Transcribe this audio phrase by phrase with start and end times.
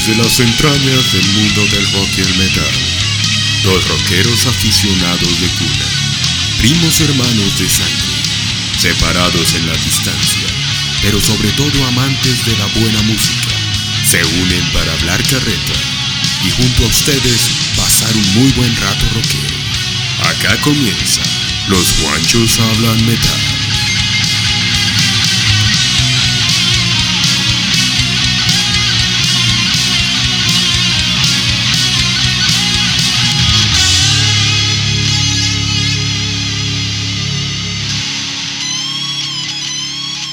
[0.00, 2.74] Desde las entrañas del mundo del rock y el metal,
[3.64, 5.86] dos rockeros aficionados de cuna,
[6.58, 8.22] primos hermanos de sangre,
[8.78, 10.46] separados en la distancia,
[11.02, 13.50] pero sobre todo amantes de la buena música,
[14.02, 15.78] se unen para hablar carreta
[16.46, 19.54] y junto a ustedes pasar un muy buen rato rockero.
[20.30, 21.20] Acá comienza,
[21.68, 23.59] los guanchos hablan metal.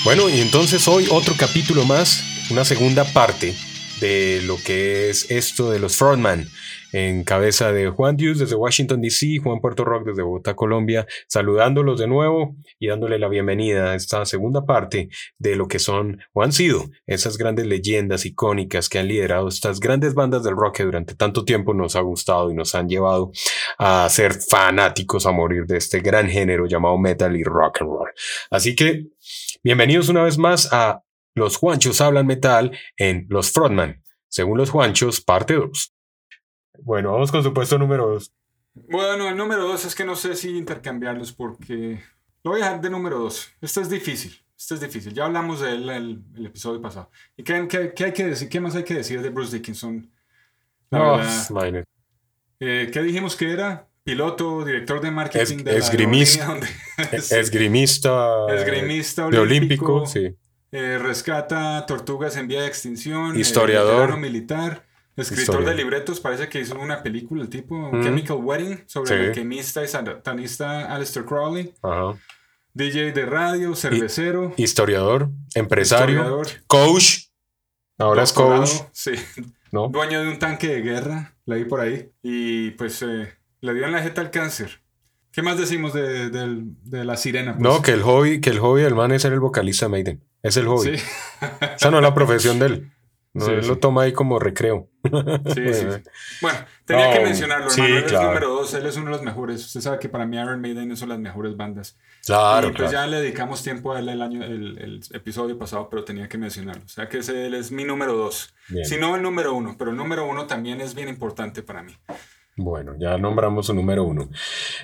[0.08, 3.54] Bueno, y entonces hoy otro capítulo más, una segunda parte
[4.00, 6.48] de lo que es esto de los Frontman,
[6.94, 12.00] en cabeza de Juan Dios desde Washington, D.C., Juan Puerto Rock desde Bogotá, Colombia, saludándolos
[12.00, 16.42] de nuevo y dándole la bienvenida a esta segunda parte de lo que son o
[16.42, 20.84] han sido esas grandes leyendas icónicas que han liderado estas grandes bandas del rock que
[20.84, 23.32] durante tanto tiempo nos ha gustado y nos han llevado
[23.78, 28.10] a ser fanáticos a morir de este gran género llamado metal y rock and roll.
[28.50, 29.08] Así que
[29.64, 35.20] Bienvenidos una vez más a Los Juanchos hablan metal en Los Frontman, según los Juanchos,
[35.20, 35.94] parte 2.
[36.84, 38.34] Bueno, vamos con su puesto número 2.
[38.90, 42.02] Bueno, el número 2 es que no sé si intercambiarlos porque
[42.44, 43.56] lo voy a dejar de número 2.
[43.60, 44.40] Esto es difícil.
[44.56, 45.14] Esto es difícil.
[45.14, 47.10] Ya hablamos de él el, el episodio pasado.
[47.36, 48.48] ¿Y qué, qué, qué, hay que decir?
[48.48, 50.10] ¿Qué más hay que decir de Bruce Dickinson?
[50.92, 51.20] No,
[52.60, 53.88] eh, ¿Qué dijimos que era?
[54.08, 56.58] piloto, director de marketing es, de esgrimista,
[57.12, 60.34] esgrimista, esgrimista de olímpico, sí.
[60.72, 64.86] Eh, rescata tortugas en vía de extinción, eh, historiador, militar,
[65.18, 69.84] escritor de libretos, parece que hizo una película el tipo, Chemical Wedding, sobre el alquimista
[69.84, 71.74] y satanista Aleister Crowley.
[72.74, 74.54] DJ de radio, cervecero.
[74.56, 77.24] historiador, empresario, coach.
[77.98, 78.70] Ahora es coach.
[78.94, 79.16] Sí.
[79.72, 82.12] Dueño de un tanque de guerra, la vi por ahí.
[82.22, 84.82] Y pues eh, le dio en la jeta al cáncer.
[85.32, 86.30] ¿Qué más decimos de,
[86.92, 87.54] la sirena?
[87.54, 87.64] Pues?
[87.64, 90.24] No, que el hobby, que el hobby del man es ser el vocalista de Maiden.
[90.44, 90.98] Es el hobby.
[90.98, 91.06] Sí.
[91.76, 92.92] Esa no es la profesión de él.
[93.34, 94.90] No, él lo toma ahí como recreo.
[95.54, 95.86] Sí, sí.
[96.42, 97.96] Bueno, tenía que mencionarlo, hermano.
[97.96, 99.66] él es número dos, él es uno de los mejores.
[99.66, 101.98] Usted sabe que para mí Iron Maiden son las mejores bandas.
[102.26, 102.70] Claro.
[102.70, 106.28] Y pues ya le dedicamos tiempo a él el, año, el, episodio pasado, pero tenía
[106.28, 106.84] que mencionarlo.
[106.86, 108.54] O sea que ese, él es mi número dos.
[108.84, 111.96] Si no el número uno, pero el número uno también es bien importante para mí.
[112.60, 114.32] Bueno, ya nombramos su número uno.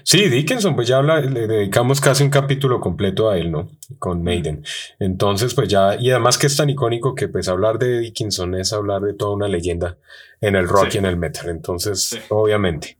[0.03, 3.67] Sí, Dickinson, pues ya le dedicamos casi un capítulo completo a él, ¿no?
[3.97, 4.63] Con Maiden.
[4.99, 8.73] Entonces, pues ya, y además que es tan icónico que pues hablar de Dickinson es
[8.73, 9.97] hablar de toda una leyenda
[10.39, 11.49] en el rock y en el metal.
[11.49, 12.99] Entonces, obviamente.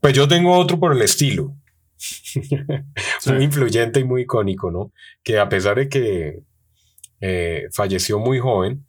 [0.00, 1.54] Pues yo tengo otro por el estilo.
[3.26, 4.90] muy influyente y muy icónico, ¿no?
[5.22, 6.40] Que a pesar de que
[7.20, 8.86] eh, falleció muy joven,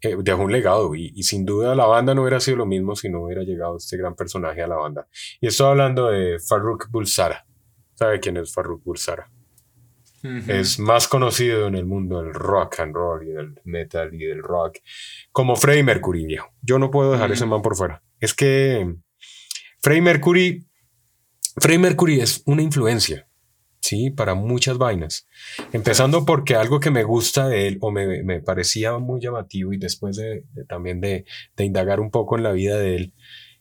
[0.00, 3.08] eh, dejó un legado y, sin duda la banda no hubiera sido lo mismo si
[3.08, 5.08] no hubiera llegado este gran personaje a la banda.
[5.40, 7.46] Y estoy hablando de Farrukh Bulsara.
[7.94, 9.30] ¿Sabe quién es Farrukh Bulsara?
[10.48, 14.42] Es más conocido en el mundo del rock and roll y del metal y del
[14.42, 14.78] rock
[15.30, 16.48] como Freddie Mercury, viejo.
[16.62, 18.02] Yo no puedo dejar ese man por fuera.
[18.18, 18.96] Es que
[19.80, 20.66] Freddie Mercury,
[21.58, 23.25] Freddie Mercury es una influencia
[23.86, 24.10] ¿sí?
[24.10, 25.28] Para muchas vainas.
[25.72, 29.78] Empezando porque algo que me gusta de él o me, me parecía muy llamativo y
[29.78, 31.24] después de, también de,
[31.56, 33.14] de, indagar un poco en la vida de él,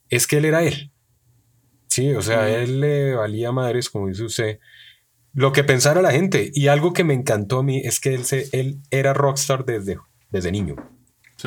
[0.10, 0.92] es que él era él.
[1.88, 4.60] Sí, o sea, él le valía madres, como dice usted,
[5.34, 6.50] lo que pensara la gente.
[6.54, 9.98] Y algo que me encantó a mí es que él, se, él era rockstar desde,
[10.32, 10.76] desde niño.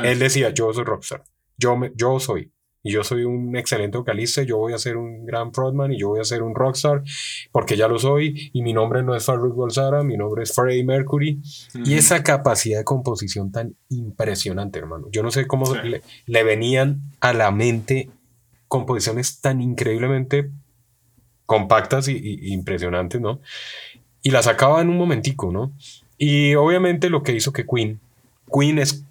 [0.02, 1.24] Él decía, yo soy rockstar,
[1.56, 2.52] yo, me, yo soy
[2.82, 6.08] y yo soy un excelente vocalista, yo voy a ser un gran frontman y yo
[6.08, 7.02] voy a ser un rockstar
[7.50, 10.84] porque ya lo soy y mi nombre no es Farrukh Bulsara, mi nombre es Freddie
[10.84, 11.40] Mercury
[11.84, 15.08] y esa capacidad de composición tan impresionante, hermano.
[15.10, 18.10] Yo no sé cómo le, le, venían a la mente
[18.68, 20.50] composiciones tan increíblemente
[21.46, 23.40] compactas y, impresionantes, ¿no?
[24.22, 25.72] Y las sacaba en un momentico, ¿no?
[26.18, 28.00] Y obviamente lo que hizo que Queen,
[28.52, 29.04] Queen es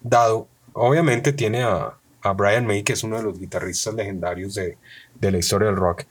[0.00, 1.94] dado, obviamente tiene a,
[2.24, 4.78] a Brian May, que es uno de los guitarristas legendarios de,
[5.14, 6.04] de la historia del rock,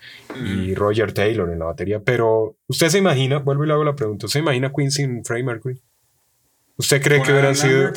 [0.46, 2.00] y Roger Taylor en la batería.
[2.00, 5.26] Pero, ¿usted se imagina, vuelvo y le hago la pregunta, ¿usted se imagina Queen sin
[5.26, 5.82] Freddie Mercury?
[6.78, 7.92] ¿Usted cree que hubieran sido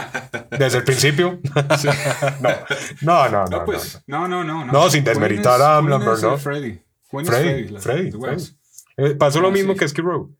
[0.58, 1.40] desde el principio?
[3.02, 6.38] no, no, no, no, pues, no, no, no, no, sin desmeritar a Lambert, ¿no?
[6.38, 6.80] Freddy.
[7.24, 8.10] Freddy, Freddy,
[8.96, 10.34] eh, Pasó lo mismo que Skid Row.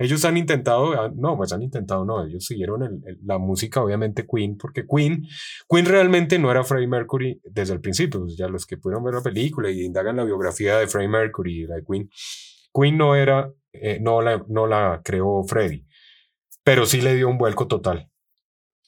[0.00, 4.56] Ellos han intentado, ah, no, pues han intentado, no, ellos siguieron la música, obviamente Queen,
[4.56, 5.26] porque Queen,
[5.68, 9.22] Queen realmente no era Freddie Mercury desde el principio, ya los que pudieron ver la
[9.22, 12.08] película y indagan la biografía de Freddie Mercury y la de Queen,
[12.72, 15.84] Queen no era, eh, no, la, no la creó Freddie,
[16.64, 18.10] pero sí le dio un vuelco total.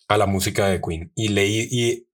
[0.08, 1.44] a la música de Queen y, le,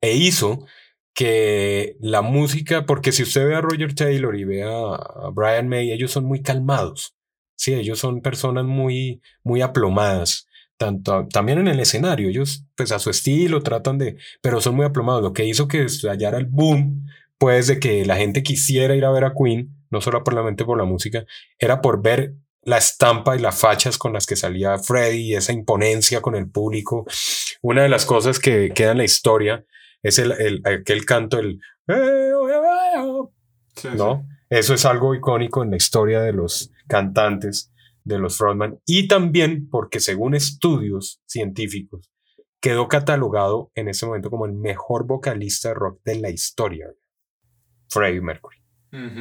[0.01, 0.67] e hizo
[1.15, 5.93] que la música, porque si usted ve a Roger Taylor y ve a, Brian May,
[5.93, 7.15] ellos son muy calmados.
[7.59, 10.47] Sí, ellos son personas muy, muy aplomadas,
[10.77, 12.29] tanto también en el escenario.
[12.29, 15.23] Ellos, pues a su estilo, tratan de, pero son muy aplomados.
[15.25, 19.11] Lo que hizo que estallara el boom, pues, de que la gente quisiera ir a
[19.11, 21.25] ver a Queen, no solamente por la música,
[21.59, 25.53] era por ver la estampa y las fachas con las que salía Freddie y esa
[25.53, 27.07] imponencia con el público.
[27.61, 29.65] Una de las cosas que queda en la historia
[30.01, 31.61] es el, el aquel canto, el...
[33.97, 34.25] ¿No?
[34.49, 37.73] Eso es algo icónico en la historia de los cantantes,
[38.05, 42.11] de los frontman, y también porque según estudios científicos,
[42.61, 46.89] quedó catalogado en ese momento como el mejor vocalista de rock de la historia,
[47.89, 48.57] Freddie Mercury.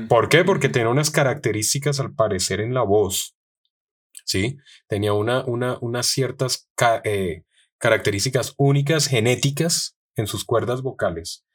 [0.08, 0.46] ¿Por qué?
[0.46, 3.36] Porque tenía unas características al parecer en la voz,
[4.24, 4.58] ¿sí?
[4.88, 6.70] Tenía una, una, unas ciertas
[7.04, 7.44] eh,
[7.78, 11.46] características únicas genéticas en sus cuerdas vocales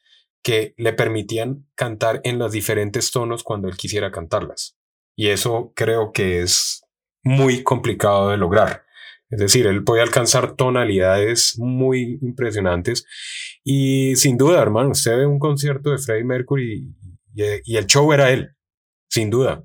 [0.43, 4.76] que le permitían cantar en los diferentes tonos cuando él quisiera cantarlas.
[5.17, 6.85] Y eso creo que es
[7.23, 8.85] muy complicado de lograr.
[9.32, 13.06] Es decir, él puede alcanzar tonalidades muy impresionantes.
[13.64, 16.87] Y sin duda, hermano, usted ve un concierto de Freddie Mercury
[17.35, 18.50] y, el show era él,
[19.09, 19.64] sin duda.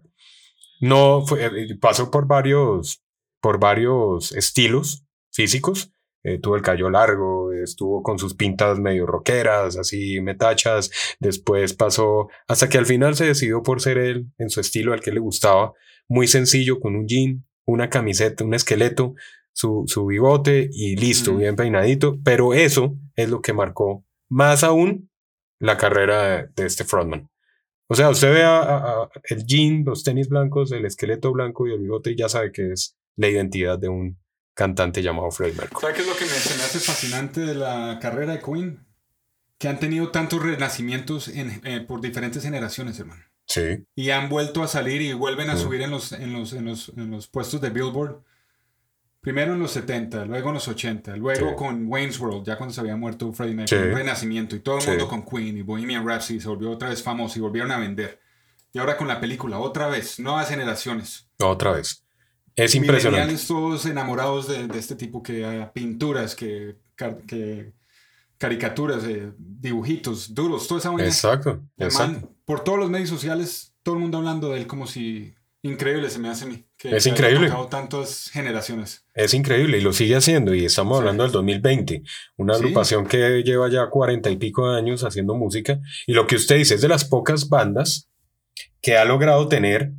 [0.80, 3.04] No fue, eh, pasó por varios,
[3.42, 5.04] por varios estilos
[5.34, 5.92] físicos,
[6.27, 10.91] eh, tuvo el callo largo, estuvo con sus pintas medio rockeras, así metachas,
[11.21, 15.00] después pasó hasta que al final se decidió por ser él en su estilo al
[15.00, 15.71] que le gustaba,
[16.09, 19.15] muy sencillo, con un jean, una camiseta, un esqueleto,
[19.53, 25.09] su, su bigote y listo, bien peinadito, pero eso es lo que marcó más aún
[25.59, 27.29] la carrera de, este frontman.
[27.88, 31.79] O sea, usted ve a, el jean, los tenis blancos, el esqueleto blanco y el
[31.79, 34.18] bigote y ya sabe que es la identidad de un,
[34.57, 35.81] cantante llamado Freddie Mercury.
[35.81, 38.83] ¿Sabes qué es lo que me, se me hace fascinante de la carrera de Queen?
[39.59, 43.24] Que han tenido tantos renacimientos en, eh, por diferentes generaciones, hermano.
[43.45, 43.86] Sí.
[43.95, 46.92] Y han vuelto a salir y vuelven a subir en los, en, los, en, los,
[46.98, 48.24] en los puestos de Billboard.
[49.21, 52.81] Primero en los 70, luego en los 80, luego con Wayne's World, ya cuando se
[52.81, 53.88] había muerto Freddie Mercury, sí.
[53.89, 57.38] renacimiento, y todo el mundo con Queen y Bohemian Rhapsody se volvió otra vez famoso
[57.38, 58.19] y volvieron a vender.
[58.74, 61.30] Y ahora con la película, otra vez, nuevas generaciones.
[61.39, 62.06] Otra vez.
[62.57, 63.36] Es impresionante.
[63.48, 66.75] todos enamorados de, este tipo que pinturas, que,
[67.27, 67.71] que
[68.39, 71.06] caricaturas, eh, dibujitos duros, toda esa vaina.
[71.06, 72.33] Exacto, exacto.
[72.45, 76.18] por todos los medios sociales, todo el mundo hablando de él como si increíble se
[76.18, 76.65] me hace a mí.
[76.77, 77.51] Que es increíble.
[77.69, 79.06] tantas generaciones.
[79.13, 82.03] Es increíble y lo sigue haciendo y estamos hablando del 2020,
[82.38, 86.36] una agrupación que lleva ya cuarenta y pico de años haciendo música y lo que
[86.36, 88.10] usted dice es de las pocas bandas
[88.81, 89.92] que ha logrado tener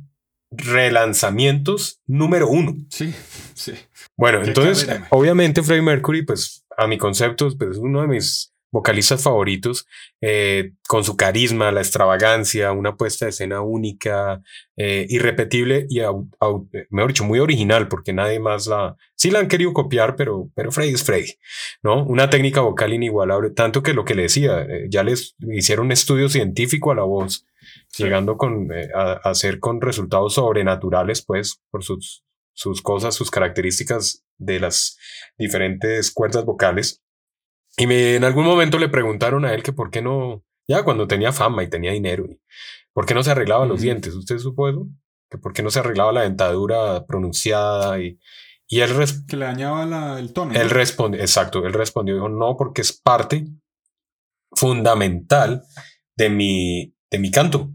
[0.51, 2.75] relanzamientos número uno.
[2.89, 3.13] Sí,
[3.53, 3.73] sí.
[4.17, 9.23] Bueno, entonces, obviamente Freddie Mercury, pues a mi concepto, pues, es uno de mis vocalistas
[9.23, 9.87] favoritos,
[10.21, 14.41] eh, con su carisma, la extravagancia, una puesta de escena única,
[14.77, 16.01] eh, irrepetible y,
[16.89, 18.95] mejor dicho, muy original, porque nadie más la...
[19.15, 21.39] Sí la han querido copiar, pero, pero Freddie es Freddie,
[21.81, 22.05] ¿no?
[22.05, 25.91] Una técnica vocal inigualable, tanto que lo que le decía, eh, ya les hicieron un
[25.91, 27.45] estudio científico a la voz
[27.97, 32.23] llegando con, eh, a, hacer con resultados sobrenaturales, pues, por sus,
[32.53, 34.97] sus cosas, sus características de las
[35.37, 37.03] diferentes cuerdas vocales.
[37.77, 41.07] Y me, en algún momento le preguntaron a él que por qué no, ya cuando
[41.07, 42.41] tenía fama y tenía dinero, y
[42.93, 44.13] por qué no se arreglaba los dientes.
[44.15, 44.87] ¿Usted supo eso?
[45.29, 48.19] Que por qué no se arreglaba la dentadura pronunciada y,
[48.67, 48.91] y él...
[49.27, 50.53] Que le dañaba el tono.
[50.53, 53.45] Él respondió, exacto, él respondió, dijo, no, porque es parte
[54.51, 55.63] fundamental
[56.17, 57.71] de mi, de mi canto.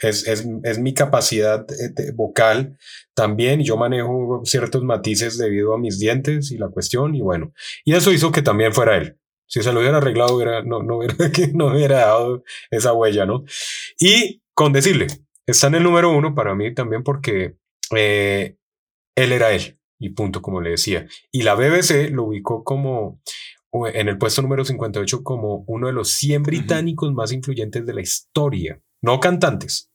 [0.00, 2.76] Es, es, es mi capacidad eh, vocal
[3.14, 3.62] también.
[3.62, 7.52] Yo manejo ciertos matices debido a mis dientes y la cuestión, y bueno,
[7.84, 9.18] y eso hizo que también fuera él.
[9.46, 11.14] Si se lo hubiera arreglado, no, no, hubiera,
[11.54, 13.44] no hubiera dado esa huella, ¿no?
[13.98, 15.06] Y con decirle,
[15.46, 17.56] está en el número uno para mí también porque
[17.94, 18.56] eh,
[19.14, 21.06] él era él, y punto, como le decía.
[21.30, 23.20] Y la BBC lo ubicó como
[23.92, 28.00] en el puesto número 58 como uno de los 100 británicos más influyentes de la
[28.00, 29.90] historia, no cantantes,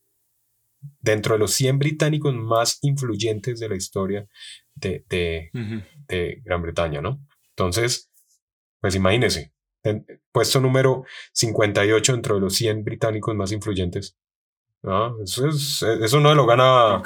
[1.00, 4.28] dentro de los 100 británicos más influyentes de la historia
[4.76, 7.22] de, de, Gran Bretaña, ¿no?
[7.52, 8.10] Entonces,
[8.82, 9.54] pues imagínense,
[10.32, 14.18] puesto número 58 dentro de los 100 británicos más influyentes.
[15.24, 17.02] Eso, es, eso no lo gana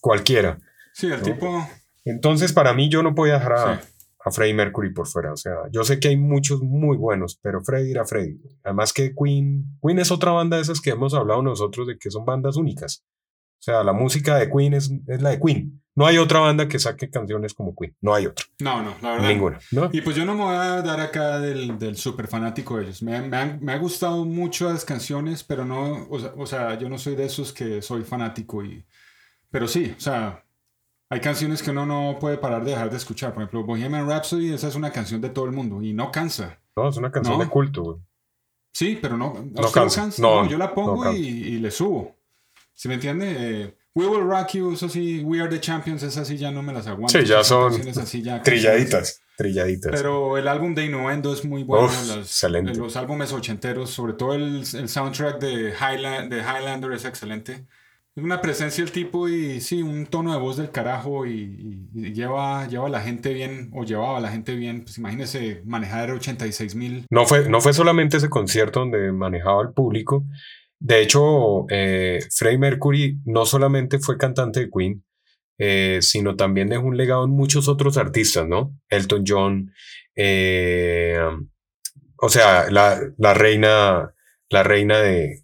[0.00, 0.58] cualquiera.
[0.92, 1.66] Sí, el tipo...
[2.06, 3.80] Entonces, para mí, yo no podía dejar a,
[4.24, 5.32] a Freddie Mercury por fuera.
[5.32, 8.40] O sea, yo sé que hay muchos muy buenos, pero Freddie era Freddie.
[8.62, 12.10] Además que Queen, Queen es otra banda de esas que hemos hablado nosotros de que
[12.10, 13.04] son bandas únicas.
[13.60, 15.82] O sea, la música de Queen es, es la de Queen.
[15.94, 17.94] no hay otra banda que saque canciones como Queen.
[18.00, 18.46] No hay otra.
[18.60, 19.28] No, no, la verdad.
[19.28, 19.58] Ninguna.
[19.72, 19.90] ¿no?
[19.92, 23.02] Y pues yo no me voy a dar acá del, del súper fanático de ellos.
[23.02, 26.78] Me, me, han, me ha gustado mucho las canciones, pero no, o sea, o sea,
[26.78, 28.84] yo no soy de esos que soy fanático y...
[29.50, 30.43] Pero sí, o sea,
[31.14, 33.32] hay canciones que uno no puede parar de dejar de escuchar.
[33.32, 36.60] Por ejemplo, Bohemian Rhapsody, esa es una canción de todo el mundo y no cansa.
[36.76, 37.44] No, es una canción No.
[37.44, 37.96] de culto, güey.
[38.72, 39.26] Sí, pero no.
[39.36, 40.10] ¿a No lo cansa.
[40.18, 41.18] No, yo la pongo cansa.
[41.18, 42.16] y, y le subo.
[42.72, 43.34] ¿Sí me entiende?
[43.38, 46.62] Eh, We Will Rock You, eso sí, We Are the Champions, esas sí ya no
[46.64, 47.16] me las aguanto.
[47.16, 49.20] Sí, ya son así ya Trilladitas.
[49.36, 49.92] Trilladitas.
[49.92, 51.86] Pero el álbum de Innuendo es muy bueno.
[51.86, 52.74] Uf, las- excelente.
[52.74, 57.66] Los álbumes ochenteros, sobre todo el, el soundtrack de, Highland, de Highlander es excelente.
[58.16, 62.86] Una presencia el tipo y sí, un tono de voz del carajo y lleva, lleva
[62.86, 64.84] a la gente bien, o llevaba a la gente bien.
[64.84, 67.06] Pues imagínese manejar 86 mil.
[67.10, 70.24] No fue, no fue solamente ese concierto donde manejaba al público.
[70.78, 75.04] De hecho, eh, Freddie Mercury no solamente fue cantante de Queen,
[75.58, 78.78] eh, sino también dejó un legado en muchos otros artistas, ¿no?
[78.90, 79.72] Elton John,
[80.14, 81.18] eh,
[82.18, 84.14] o sea, la, la reina,
[84.50, 85.43] la reina de,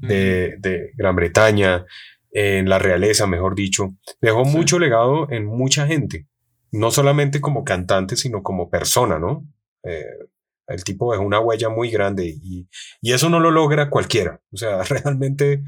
[0.00, 1.84] de, de Gran Bretaña,
[2.30, 4.50] en la realeza, mejor dicho, dejó Sí.
[4.56, 6.26] mucho legado en mucha gente,
[6.72, 9.46] no solamente como cantante, sino como persona, ¿no?
[9.84, 10.04] Eh,
[10.68, 12.68] el tipo dejó una huella muy grande y,
[13.00, 14.40] y eso no lo logra cualquiera.
[14.52, 15.62] O sea, realmente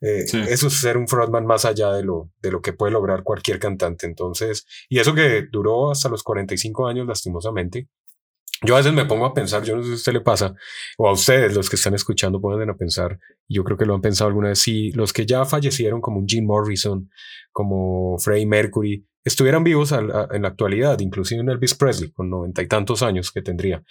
[0.00, 0.40] eh, Sí.
[0.48, 3.58] eso es ser un frontman más allá de lo, de lo que puede lograr cualquier
[3.58, 4.06] cantante.
[4.06, 7.88] Entonces, y eso que duró hasta los 45 años, lastimosamente.
[8.62, 10.54] Yo a veces me pongo a pensar, yo no sé si a usted le pasa,
[10.96, 14.00] o a ustedes, los que están escuchando, pueden a pensar, yo creo que lo han
[14.00, 17.10] pensado alguna vez, si los que ya fallecieron, como un Jim Morrison,
[17.52, 22.62] como Freddie Mercury, estuvieran vivos a- en la actualidad, inclusive un Elvis Presley, con noventa
[22.62, 23.82] y tantos años que tendría.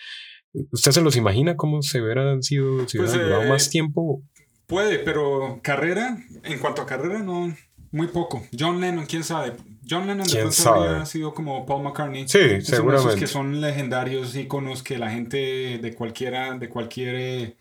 [0.72, 4.24] ¿Usted se los imagina cómo se hubieran sido, si Pues, hubieran durado eh, más tiempo?
[4.68, 7.54] Puede, pero carrera, en cuanto a carrera, no,
[7.96, 8.46] muy poco.
[8.58, 9.54] John Lennon, quién sabe.
[9.90, 12.28] John Lennon de ¿Quién pronto habría sido como Paul McCartney.
[12.28, 13.20] Sí, Es de esos seguramente.
[13.20, 17.56] que son legendarios íconos que la gente de cualquiera, de cualquier eh,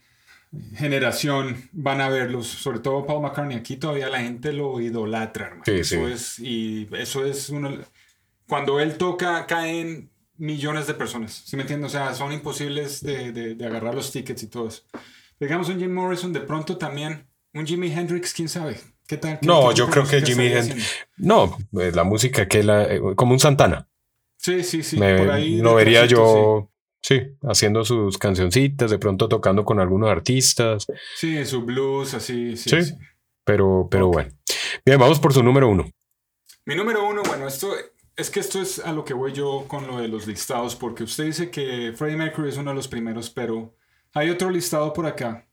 [0.76, 2.46] generación van a verlos.
[2.46, 3.56] Sobre todo Paul McCartney.
[3.56, 5.62] Aquí todavía la gente lo idolatra, hermano.
[5.66, 6.12] Sí, eso sí.
[6.12, 7.76] es, y eso es uno.
[8.48, 11.42] Cuando él toca, caen millones de personas.
[11.44, 11.88] ¿Sí me entiendes?
[11.88, 14.82] O sea, son imposibles de, de- de agarrar los tickets y todo eso.
[15.38, 17.26] Digamos un Jim Morrison, de pronto también.
[17.52, 18.80] Un Jimi Hendrix, quién sabe.
[19.06, 19.38] ¿Qué tal?
[19.40, 23.32] ¿Qué No, yo creo que estaría Hendrix, no, eh, la música que la, eh, como
[23.32, 23.88] un Santana.
[24.38, 24.98] Sí, sí, sí.
[24.98, 26.70] Me- por ahí lo vería yo,
[27.02, 27.20] sí.
[27.42, 32.56] haciendo sus cancioncitas, de pronto tocando con algunos artistas, Sí, Sí, su blues, así.
[32.56, 32.82] Sí, Sí.
[32.82, 32.94] sí.
[33.44, 34.12] pero, pero Ok.
[34.14, 34.30] bueno.
[34.86, 35.90] Bien, vamos por su número uno.
[36.66, 37.74] Mi número uno, bueno, esto
[38.16, 41.04] es que esto es a lo que voy yo con lo de los listados, porque
[41.04, 43.74] usted dice que Freddie Mercury es uno de los primeros, pero
[44.14, 45.43] hay otro listado por acá.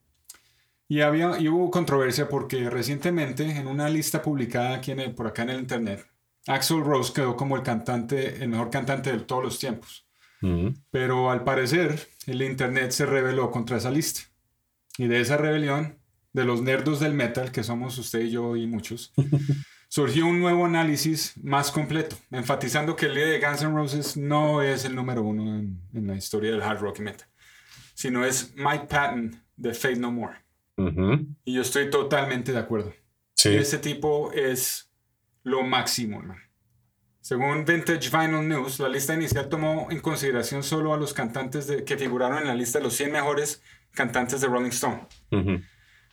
[0.91, 5.25] Y, había, y hubo controversia porque recientemente en una lista publicada aquí en el- por
[5.25, 6.05] acá en el internet,
[6.47, 10.05] Axel Rose quedó como el cantante, el mejor cantante de todos los tiempos.
[10.41, 10.73] Ujú.
[10.89, 14.19] Pero al parecer el internet se rebeló contra esa lista.
[14.97, 15.97] Y de esa rebelión,
[16.33, 19.13] de los nerdos del metal, que somos usted y yo y muchos,
[19.87, 24.61] surgió un nuevo análisis más completo, enfatizando que el líder de Guns N' Roses no
[24.61, 27.27] es el número uno en, en la historia del hard rock y metal,
[27.93, 30.40] sino es Mike Patton de Fate No More.
[31.45, 32.93] Y yo estoy totalmente de acuerdo.
[33.35, 34.91] Sí, Ese tipo es
[35.43, 36.37] lo máximo, man.
[37.21, 41.83] Según Vintage Vinyl News, la lista inicial tomó en consideración solo a los cantantes de-
[41.83, 43.61] que figuraron en la lista de los 100 mejores
[43.93, 45.07] cantantes de Rolling Stone.
[45.31, 45.61] Ujú.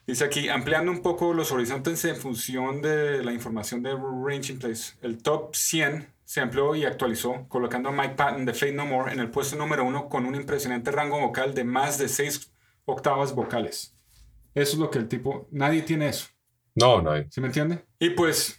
[0.06, 4.94] Dice aquí, ampliando un poco los horizontes en función de la información de Ranging Place,
[5.02, 9.12] el top 100 se amplió y actualizó, colocando a Mike Patton de Fate No More
[9.12, 12.52] en el puesto número uno con un impresionante rango vocal de más de 6
[12.86, 13.94] octavas vocales.
[14.60, 16.26] Eso es lo que el tipo, nadie tiene eso.
[16.74, 17.26] no, no hay.
[17.30, 17.84] ¿Sí me entiende?
[17.98, 18.58] Y pues,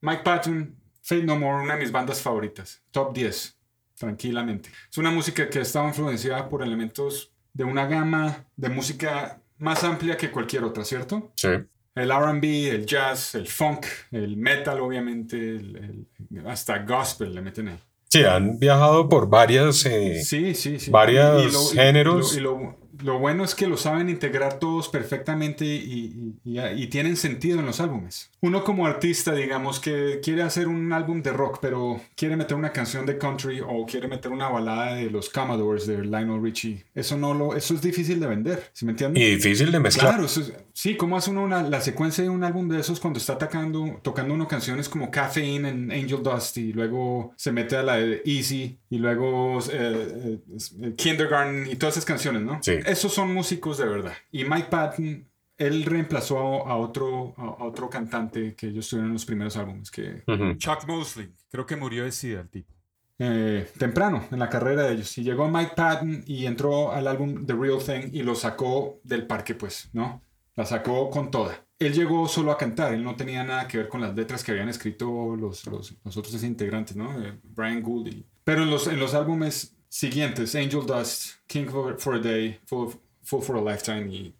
[0.00, 2.82] Mike Patton, Fate No More, una de mis bandas favoritas.
[2.90, 3.56] Top 10,
[3.98, 4.70] tranquilamente.
[4.90, 9.84] Es una música que ha estado influenciada por elementos de una gama de música más
[9.84, 11.32] amplia que cualquier otra, ¿cierto?
[11.36, 11.48] Sí.
[11.94, 17.68] El RB, el jazz, el funk, el metal, obviamente, el- el- hasta gospel le meten
[17.68, 17.78] ahí.
[18.08, 19.84] Sí, han viajado por varias.
[19.86, 20.90] eh, Sí, sí, sí.
[20.90, 22.36] varios géneros.
[22.36, 26.58] Y, lo, y lo- lo bueno es que lo saben integrar todos perfectamente y, y-
[26.58, 28.30] y- y tienen sentido en los álbumes.
[28.40, 32.72] Uno como artista, digamos, que quiere hacer un álbum de rock, pero quiere meter una
[32.72, 36.84] canción de country o quiere meter una balada de los Commodores de Lionel Richie.
[36.94, 39.22] Eso no lo, eso es difícil de vender, ¿sí me entiendes?
[39.22, 40.08] y difícil de mezclar.
[40.14, 42.98] Claro, eso es- sí, ¿cómo hace uno una- la secuencia de un álbum de esos
[43.00, 47.76] cuando está tocando, tocando uno canciones como Caffeine en Angel Dust y luego se mete
[47.76, 50.38] a la de Easy y luego eh,
[50.82, 52.58] eh, Kindergarten y todas esas canciones, ¿no?
[52.62, 52.72] Sí.
[52.86, 54.12] Esos son músicos de verdad.
[54.32, 55.26] Y Mike Patton
[55.58, 60.22] él reemplazó a otro, a otro cantante que ellos tuvieron en los primeros álbumes, que
[60.56, 61.30] Chuck Mosley.
[61.50, 62.72] Creo que murió de SIDA el tipo.
[63.18, 65.18] Eh, temprano en la carrera de ellos.
[65.18, 69.26] Y llegó Mike Patton y entró al álbum The Real Thing y lo sacó del
[69.26, 70.22] parque, pues, ¿no?
[70.60, 71.66] La sacó con toda.
[71.78, 74.52] Él llegó solo a cantar, él no tenía nada que ver con las letras que
[74.52, 77.18] habían escrito los, los, los otros integrantes, ¿no?
[77.18, 78.26] Eh, Brian Gould.
[78.44, 82.90] Pero en los, en los álbumes siguientes, Angel Dust, King for, a Day, Full,
[83.22, 84.36] Full for a Lifetime y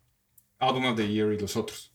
[0.59, 1.91] Album of the Year y los otros.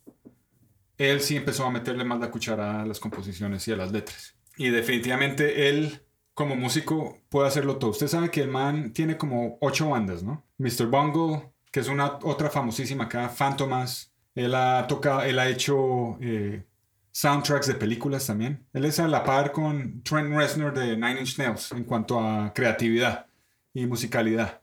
[0.98, 4.36] Él sí empezó a meterle más la cuchara a las composiciones y a las letras.
[4.58, 6.01] Y definitivamente él,
[6.34, 7.91] como músico, puede hacerlo todo.
[7.91, 10.44] Usted sabe que el man tiene como ocho bandas, ¿no?
[10.58, 10.88] Mr.
[10.88, 14.14] Bungle, que es una otra famosísima acá, Phantomas.
[14.36, 16.63] Él ha tocado, él ha hecho eh,
[17.12, 18.68] soundtracks de películas también.
[18.74, 22.54] Él es a la par con Trent Reznor de Nine Inch Nails en cuanto a
[22.54, 23.27] creatividad
[23.74, 24.62] y musicalidad.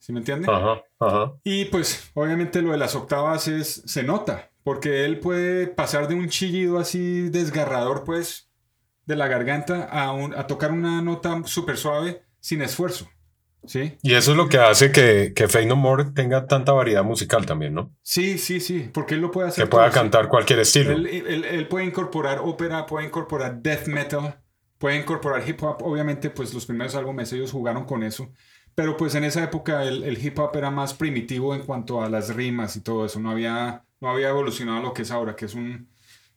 [0.00, 0.50] ¿Sí me entiende?
[0.50, 1.32] Ajá, ajá.
[1.44, 6.14] Y pues obviamente lo de las octavas es, se nota, porque él puede pasar de
[6.14, 8.50] un chillido así desgarrador pues
[9.06, 13.08] de la garganta a, a tocar una nota súper suave sin esfuerzo.
[13.66, 13.96] ¿Sí?
[14.02, 17.46] Y eso es lo que hace que, que Faith No More tenga tanta variedad musical
[17.46, 17.94] también, ¿no?
[18.02, 19.64] Sí, sí, sí, porque él lo puede hacer.
[19.64, 20.92] Que pueda cantar cualquier estilo.
[20.92, 24.38] Él, él, él, puede incorporar ópera, puede incorporar death metal,
[24.78, 25.78] puede incorporar hip hop.
[25.82, 28.30] Obviamente, pues los primeros álbumes ellos jugaron con eso.
[28.74, 32.34] Pero pues en esa época el, hip hop era más primitivo en cuanto a las
[32.34, 33.20] rimas y todo eso.
[33.20, 35.88] No había, no había evolucionado lo que es ahora, que, es un,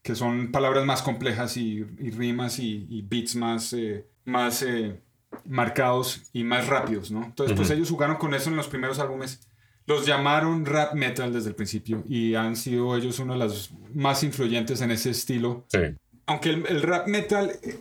[0.04, 5.02] que son palabras más complejas y, rimas y, beats más, eh, más eh,
[5.46, 7.24] marcados y más rápidos, ¿no?
[7.24, 9.48] Entonces pues ellos jugaron con eso en los primeros álbumes.
[9.86, 14.24] Los llamaron rap metal desde el principio y han sido ellos uno de los más
[14.24, 15.66] influyentes en ese estilo.
[15.70, 15.80] Sí.
[16.26, 17.80] Aunque el, rap metal eh,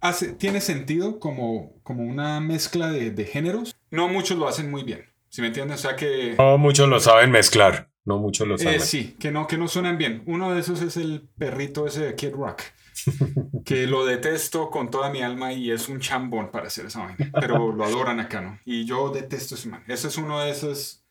[0.00, 4.82] hace, tiene sentido como, como una mezcla de, de géneros, no muchos lo hacen muy
[4.82, 5.04] bien.
[5.28, 5.84] ¿Sí me entiendes?
[5.84, 6.34] O sea que...
[6.38, 7.88] No muchos lo saben mezclar.
[8.04, 8.80] No muchos lo saben.
[8.80, 10.22] Eh, sí, que no, que no suenan bien.
[10.26, 12.62] Uno de esos es el perrito ese de Kid Rock.
[13.64, 17.30] que lo detesto con toda mi alma y es un chambón para hacer esa vaina.
[17.40, 18.58] Pero lo adoran acá, ¿no?
[18.64, 19.84] Y yo detesto ese man.
[19.88, 21.04] Ese es uno de esos...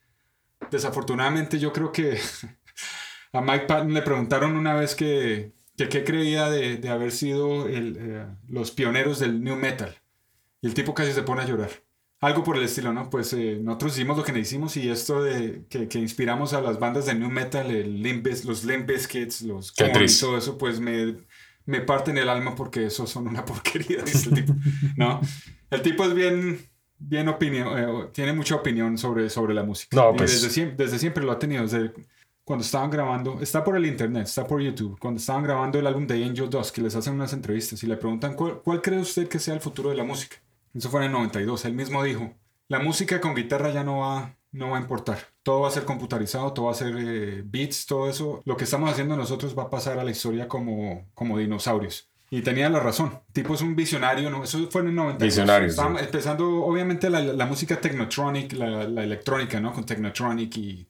[0.69, 2.19] Desafortunadamente yo creo que
[3.33, 7.67] a Mike Patton le preguntaron una vez que, que qué creía de, de haber sido
[7.67, 9.95] el, eh, los pioneros del new metal.
[10.61, 11.71] Y el tipo casi se pone a llorar.
[12.21, 13.09] Algo por el estilo, ¿no?
[13.09, 16.79] Pues eh, nosotros hicimos lo que hicimos y esto de que, que, inspiramos a las
[16.79, 18.03] bandas de new metal, el
[18.45, 21.15] los Limp Bizkits, los Korn y todo eso, pues me,
[21.71, 24.53] me parten el alma porque esos son una porquería, dice el tipo,
[24.97, 25.19] ¿no?
[25.69, 26.60] El tipo es bien,
[26.99, 29.95] bien opinión, eh, tiene mucha opinión sobre, sobre la música.
[29.97, 31.93] No, pues- desde, siempre, desde siempre lo ha tenido, desde
[32.43, 36.05] cuando estaban grabando, está por el internet, está por YouTube, cuando estaban grabando el álbum
[36.05, 39.27] de Angel Dust, que les hacen unas entrevistas y le preguntan, ¿cuál, cuál cree usted
[39.29, 40.38] que sea el futuro de la música?
[40.73, 41.65] Eso fue en el 92.
[41.65, 42.34] Él mismo dijo,
[42.67, 45.19] la música con guitarra ya no va, no va a importar.
[45.43, 48.41] Todo va a ser computarizado, todo va a ser eh, beats, todo eso.
[48.45, 52.09] Lo que estamos haciendo nosotros va a pasar a la historia como, como dinosaurios.
[52.29, 53.19] Y tenía la razón.
[53.33, 54.43] Tipo es un visionario, ¿no?
[54.43, 55.25] Eso fue en el 92.
[55.27, 55.81] Visionario, sí.
[55.99, 59.73] Empezando, obviamente, la, la música technotronic, la, la electrónica, ¿no?
[59.73, 60.87] Con technotronic y...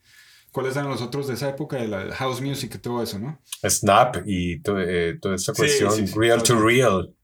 [0.51, 1.77] ¿Cuáles eran los otros de esa época?
[1.77, 3.39] De la house music y todo eso, ¿no?
[3.65, 7.15] Snap y to- eh, toda esta Sí, cuestión, sí, sí, real to real.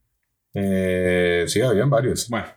[0.54, 2.30] Eh, sí, habían varios.
[2.30, 2.48] Bueno,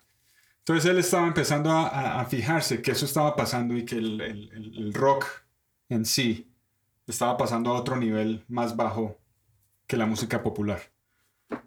[0.71, 4.21] entonces él estaba empezando a, a- a fijarse que eso estaba pasando y que el,
[4.21, 5.27] el- el- rock
[5.89, 6.53] en sí
[7.07, 9.19] estaba pasando a otro nivel más bajo
[9.89, 10.81] que la música popular.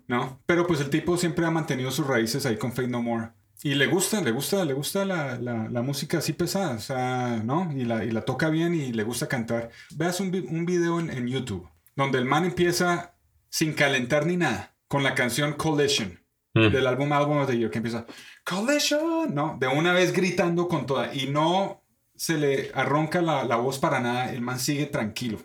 [0.08, 0.39] ¿No?
[0.46, 3.32] Pero pues el tipo siempre ha mantenido sus raíces ahí con Faith No More.
[3.62, 7.42] Y le gusta, le gusta, le gusta la, la- la música así pesada, o sea,
[7.44, 7.72] ¿no?
[7.74, 9.70] Y la, y la toca bien y le gusta cantar.
[9.96, 13.16] Veas un, un video en, en YouTube donde el man empieza
[13.50, 16.20] sin calentar ni nada con la canción Collision
[16.56, 16.70] Mm.
[16.72, 18.06] del álbum Album of the Year que empieza
[18.45, 21.84] Collision, no, de una vez gritando con toda y no
[22.15, 25.39] se le arronca la, la voz para nada, el man sigue tranquilo.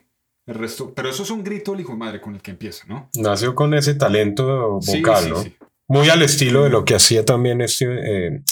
[0.46, 2.86] El resto, pero eso es un grito el hijo de madre con el que empieza,
[2.86, 3.10] ¿no?
[3.14, 5.42] Nació con ese talento vocal, sí, ¿no?
[5.42, 5.54] sí.
[5.88, 8.42] Muy al estilo de lo que hacía también este eh,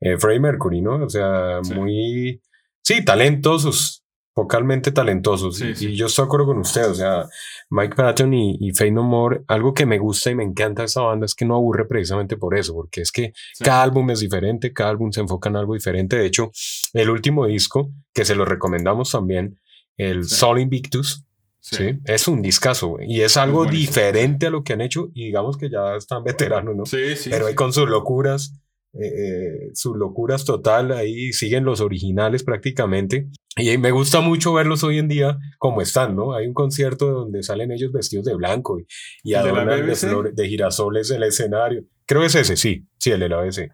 [0.00, 1.04] eh, Freddie Mercury, ¿no?
[1.04, 2.42] O sea, muy...
[2.82, 4.04] Sí, talentosos,
[4.38, 5.56] vocalmente talentosos.
[5.56, 5.86] Sí, y, sí.
[5.88, 7.28] y yo estoy de acuerdo con usted, o sea,
[7.70, 11.00] Mike Patton y, y No More, algo que me gusta y me encanta de esta
[11.00, 13.64] banda es que no aburre precisamente por eso, porque es que Sí.
[13.64, 16.16] cada álbum es diferente, cada álbum se enfoca en algo diferente.
[16.16, 16.52] De hecho,
[16.92, 19.58] el último disco, que se lo recomendamos también,
[19.96, 20.24] el.
[20.24, 21.24] Sol Invictus,
[21.60, 21.98] Sí.
[22.04, 23.12] Es un discazo, güey.
[23.12, 25.10] Y es algo diferente a lo que han hecho.
[25.12, 26.22] Y digamos que ya están
[26.62, 26.86] veteranos, ¿no?
[26.86, 27.28] Sí, sí.
[27.28, 27.54] Pero sí.
[27.54, 28.54] con sus locuras,
[28.94, 33.28] eh, eh, sus locuras total, ahí siguen los originales prácticamente.
[33.56, 36.34] Y me gusta mucho verlos hoy en día como están, ¿no?
[36.34, 38.86] Hay un concierto donde salen ellos vestidos de blanco y,
[39.24, 41.84] y ¿El de de, flores, de girasoles el escenario.
[42.08, 43.70] Creo que es ese, sí, sí, el de la BBC.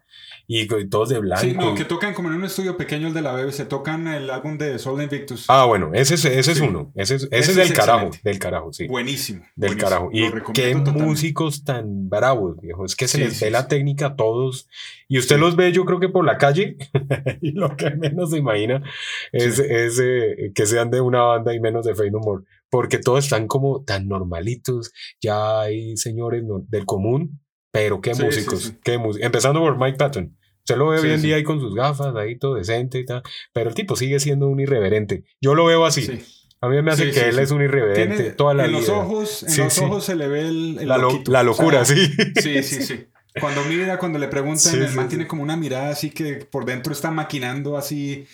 [0.47, 1.41] Y co- todos de blanco.
[1.41, 4.07] Sí, no, y- que tocan como en un estudio pequeño el de la BBC, tocan
[4.07, 5.45] el álbum de Soul Invictus.
[5.47, 6.65] Ah, bueno, ese es, ese es Sí.
[6.67, 6.91] uno.
[6.95, 8.87] Ese es, ese Ese es del carajo, del carajo, sí.
[8.87, 9.39] Buenísimo.
[9.55, 9.89] Del buenísimo.
[9.89, 10.09] carajo.
[10.11, 10.21] Y
[10.53, 10.91] qué totalmente.
[10.91, 12.83] músicos tan bravos, viejo.
[12.85, 14.67] Es que se Sí, les sí, ve la técnica a todos.
[15.07, 16.75] Y usted los ve, yo creo que por la calle.
[17.41, 18.83] y lo que menos se imagina
[19.31, 22.43] es, es, eh, que sean de una banda y menos de Fade No More.
[22.69, 24.91] Porque todos están como tan normalitos.
[25.21, 27.39] Ya hay señores del común,
[27.75, 28.63] pero qué Sí, sí, músicos.
[28.63, 28.77] sí.
[28.83, 30.35] Qué mús- Empezando por Mike Patton.
[30.59, 31.27] Usted lo ve Sí, hoy en sí.
[31.27, 33.21] día ahí con sus gafas, ahí todo decente y tal.
[33.53, 35.23] Pero el tipo sigue siendo un irreverente.
[35.39, 36.01] Yo lo veo así.
[36.03, 36.21] Sí.
[36.61, 37.41] A mí me hace Sí, que sí, él sí.
[37.41, 38.79] es un irreverente Tiene- toda la en vida.
[38.79, 39.83] los ojos, en Sí, los sí.
[39.83, 42.11] ojos se le ve el, el la, lo- O locura, sea, sí.
[42.41, 43.05] Sí, sí, sí.
[43.39, 45.09] Cuando mira, cuando le preguntan, Sí, el sí, man sí.
[45.09, 48.25] tiene como una mirada así que por dentro está maquinando así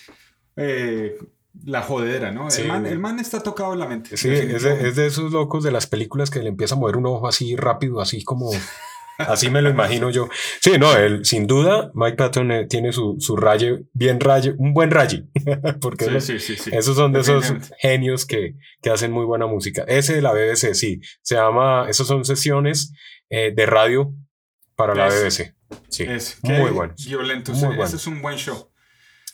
[0.56, 1.18] eh,
[1.66, 2.50] la jodera, ¿no?
[2.52, 2.62] Sí.
[2.62, 4.16] El, man, el man está tocado en la mente.
[4.16, 4.88] Sí, es de, definitivamente.
[4.90, 7.56] es de esos locos de las películas que le empieza a mover un ojo así
[7.58, 8.52] rápido, así como...
[9.24, 10.30] Así me lo imagino yo.
[10.62, 14.74] Sí, no, él, sin duda, Mike Patton eh, tiene su, su raye, bien raye, un
[14.74, 15.26] buen raye.
[15.82, 16.70] Porque Sí, los- sí, sí, sí.
[16.74, 19.84] esos son de esos genios que, que hacen muy buena música.
[19.88, 21.00] Ese de la BBC, sí.
[21.22, 22.94] Se llama, esos son sesiones
[23.30, 24.14] eh, de radio
[24.76, 25.08] para la.
[25.08, 25.54] BBC.
[25.90, 27.06] Sí, Es muy qué buenos.
[27.06, 27.52] Violento.
[27.52, 27.88] Muy ese, buenos.
[27.88, 28.70] ese es un buen show.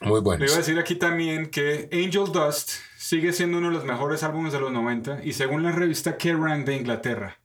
[0.01, 0.45] muy Le buenos.
[0.47, 4.53] iba a decir aquí también que Angel Dust sigue siendo uno de los mejores álbumes
[4.53, 7.39] de los 90 y según la revista Kerrang de Inglaterra,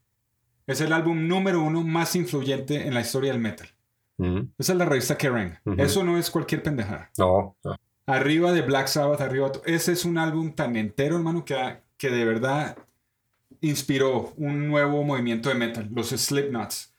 [0.72, 3.68] es el álbum número uno más influyente en la historia del metal.
[4.18, 5.58] Mm, Esa es la revista Kerrang.
[5.78, 7.10] Eso no es cualquier pendejada.
[7.18, 7.76] No, no.
[8.06, 9.50] Arriba de Black Sabbath, arriba.
[9.64, 12.76] Ese es un álbum tan entero, hermano, que, ha- que de verdad
[13.60, 15.88] inspiró un nuevo movimiento de metal.
[15.92, 16.92] Los Slipknots,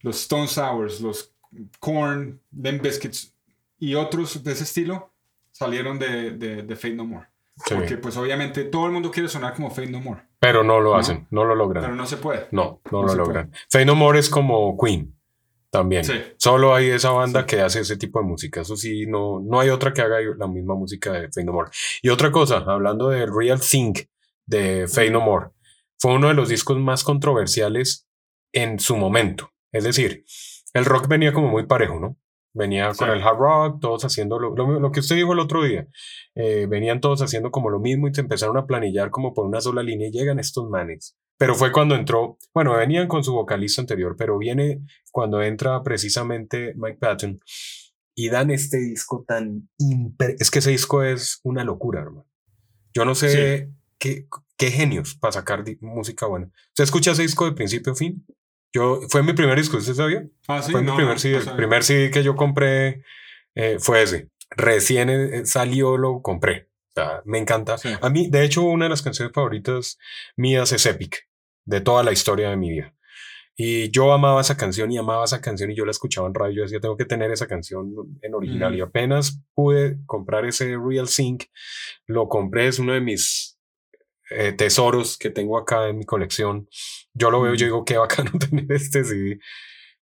[0.00, 1.32] los Stone Sours, los
[1.80, 3.32] Korn, Limp Bizkits
[3.78, 5.12] y otros de ese estilo
[5.52, 7.26] salieron de, de, de Fate No More.
[7.66, 7.74] Sí.
[7.74, 10.94] Porque pues obviamente todo el mundo quiere sonar como Fate No More, Pero no lo
[10.94, 11.82] hacen, no lo logran.
[11.84, 12.46] pero no se puede.
[12.52, 13.52] No, no, No lo logran.
[13.70, 15.14] Fade No More es como Queen
[15.70, 16.04] también.
[16.04, 16.14] Sí.
[16.36, 17.46] Solo hay esa banda Sí.
[17.46, 18.60] que hace ese tipo de música.
[18.60, 21.70] Eso sí, no, no hay otra que haga la misma música de Fade No More.
[22.02, 23.94] Y otra cosa, hablando de Real Thing
[24.46, 25.48] de Fade No More,
[25.98, 28.06] fue uno de los discos más controversiales
[28.52, 29.50] en su momento.
[29.72, 30.24] Es decir,
[30.72, 32.16] el rock venía como muy parejo, ¿no?
[32.54, 35.62] Venía con el hard rock, todos haciendo lo, lo- lo que usted dijo el otro
[35.64, 35.86] día.
[36.34, 39.60] Eh, venían todos haciendo como lo mismo y se empezaron a planillar como por una
[39.60, 41.16] sola línea y llegan estos manes.
[41.36, 44.80] Pero fue cuando entró, bueno, venían con su vocalista anterior, pero viene
[45.12, 47.38] cuando entra precisamente Mike Patton
[48.16, 49.68] y dan este disco tan...
[49.78, 52.26] imper- es que ese disco es una locura, hermano.
[52.92, 56.50] Yo no sé qué, qué genios para sacar música buena.
[56.70, 58.26] ¿Usted escucha ese disco de principio a fin?
[58.72, 60.26] Yo, fue mi primer disco, ¿usted sabía?
[60.46, 61.32] Ah, sí, fue mi no, primer no, CD.
[61.32, 61.56] no el sabía.
[61.56, 63.02] primer CD que yo compré
[63.54, 64.30] eh, fue ese.
[64.50, 66.68] Recién eh, salió, lo compré.
[66.90, 67.78] O sea, me encanta.
[67.78, 67.90] Sí.
[68.00, 69.98] A mí, de hecho, una de las canciones favoritas
[70.36, 71.28] mías es Epic,
[71.64, 72.94] de toda la historia de mi vida.
[73.60, 76.58] Y yo amaba esa canción y amaba esa canción y yo la escuchaba en radio.
[76.58, 78.72] Yo decía, tengo que tener esa canción en original.
[78.72, 78.76] Mm.
[78.76, 81.46] Y apenas pude comprar ese Real Sync,
[82.06, 83.57] lo compré, es uno de mis
[84.30, 86.68] eh, tesoros que tengo acá en mi colección.
[87.14, 89.38] Yo lo veo, yo digo, qué bacano tener este CD.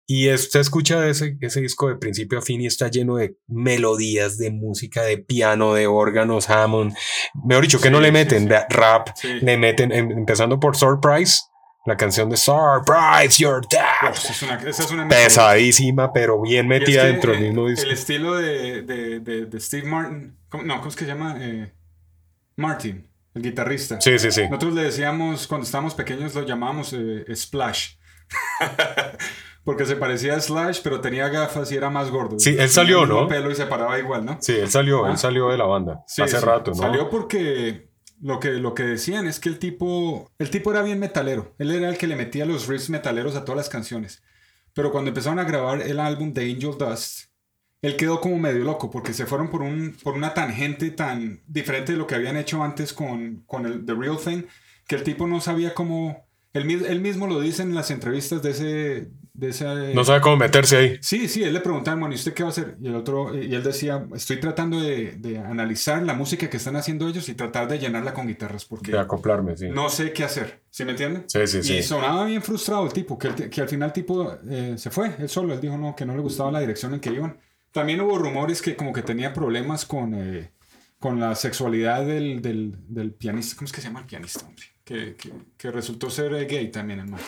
[0.08, 4.38] Y usted escucha ese, ese disco de principio a fin y está lleno de melodías,
[4.38, 6.94] de música, de piano, de órganos, Hammond.
[7.44, 8.48] Mejor dicho, que no Sí, le sí, meten sí.
[8.48, 9.28] da- rap, Sí.
[9.40, 11.40] le meten, em- empezando por Surprise,
[11.86, 14.12] la canción de Surprise, Your Dad.
[14.12, 17.46] Es una- esa es una Pesadísima, pero bien Y es metida que, dentro del eh,
[17.48, 17.84] mismo disco.
[17.86, 20.36] El estilo de, de, de, de Steve Martin.
[20.48, 21.36] ¿cómo- no, ¿cómo es que se llama?
[21.40, 21.72] Eh,
[22.56, 24.00] Martin, el guitarrista.
[24.00, 24.42] Sí, sí, sí.
[24.44, 27.94] Nosotros le decíamos, cuando estábamos pequeños, lo llamábamos eh, Splash.
[29.64, 32.38] Porque se parecía a Slash, pero tenía gafas y era más gordo.
[32.38, 33.26] Sí, él salió, ¿no?
[33.26, 34.38] pelo y se paraba igual, ¿no?
[34.40, 35.10] Sí, él salió, Ah.
[35.10, 36.44] él salió de la banda Sí, hace sí.
[36.44, 36.76] rato, ¿no?
[36.76, 37.90] Salió porque
[38.22, 41.54] lo que, lo que decían es que el tipo, el tipo era bien metalero.
[41.58, 44.22] Él era el que le metía los riffs metaleros a todas las canciones.
[44.72, 47.24] Pero cuando empezaron a grabar el álbum de Angel Dust,
[47.82, 51.92] él quedó como medio loco porque se fueron por, un, por una tangente tan diferente
[51.92, 54.42] de lo que habían hecho antes con, con el The Real Thing,
[54.86, 56.26] que el tipo no sabía cómo...
[56.52, 59.08] Él, él mismo lo dice en las entrevistas de ese...
[59.34, 60.98] De ese No sabe cómo meterse ahí.
[61.02, 62.78] Sí, sí, él le preguntaba, bueno, ¿y usted qué va a hacer?
[62.80, 66.74] Y el otro, y él decía, estoy tratando de, de analizar la música que están
[66.76, 69.68] haciendo ellos y tratar de llenarla con guitarras porque De acoplarme, sí.
[69.68, 70.62] no sé qué hacer.
[70.70, 71.24] ¿Sí me entienden?
[71.26, 71.74] Sí, sí, sí.
[71.74, 75.14] Y sonaba bien frustrado el tipo, que, que al final el tipo eh, se fue,
[75.18, 77.36] él solo, él dijo no, que no le gustaba la dirección en que iban.
[77.76, 80.50] También hubo rumores que como que tenía problemas con, eh,
[80.98, 84.46] con la sexualidad del, del, del pianista, ¿cómo es que se llama el pianista?
[84.46, 84.64] hombre?
[84.82, 87.22] Que, que, que resultó ser eh, gay también, hermano.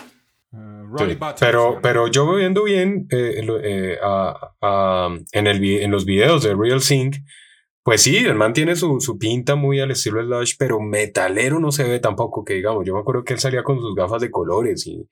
[0.51, 1.81] Uh, Roddy Sí, se pero, llama.
[1.83, 6.81] pero yo viendo bien eh, eh, a- a- en, el, en los videos de Real
[6.81, 7.17] Sync,
[7.83, 11.73] pues sí, el man tiene su, su pinta muy al estilo Slash, pero metalero no
[11.73, 14.31] se ve tampoco, que digamos, yo me acuerdo que él salía con sus gafas de
[14.31, 15.07] colores y,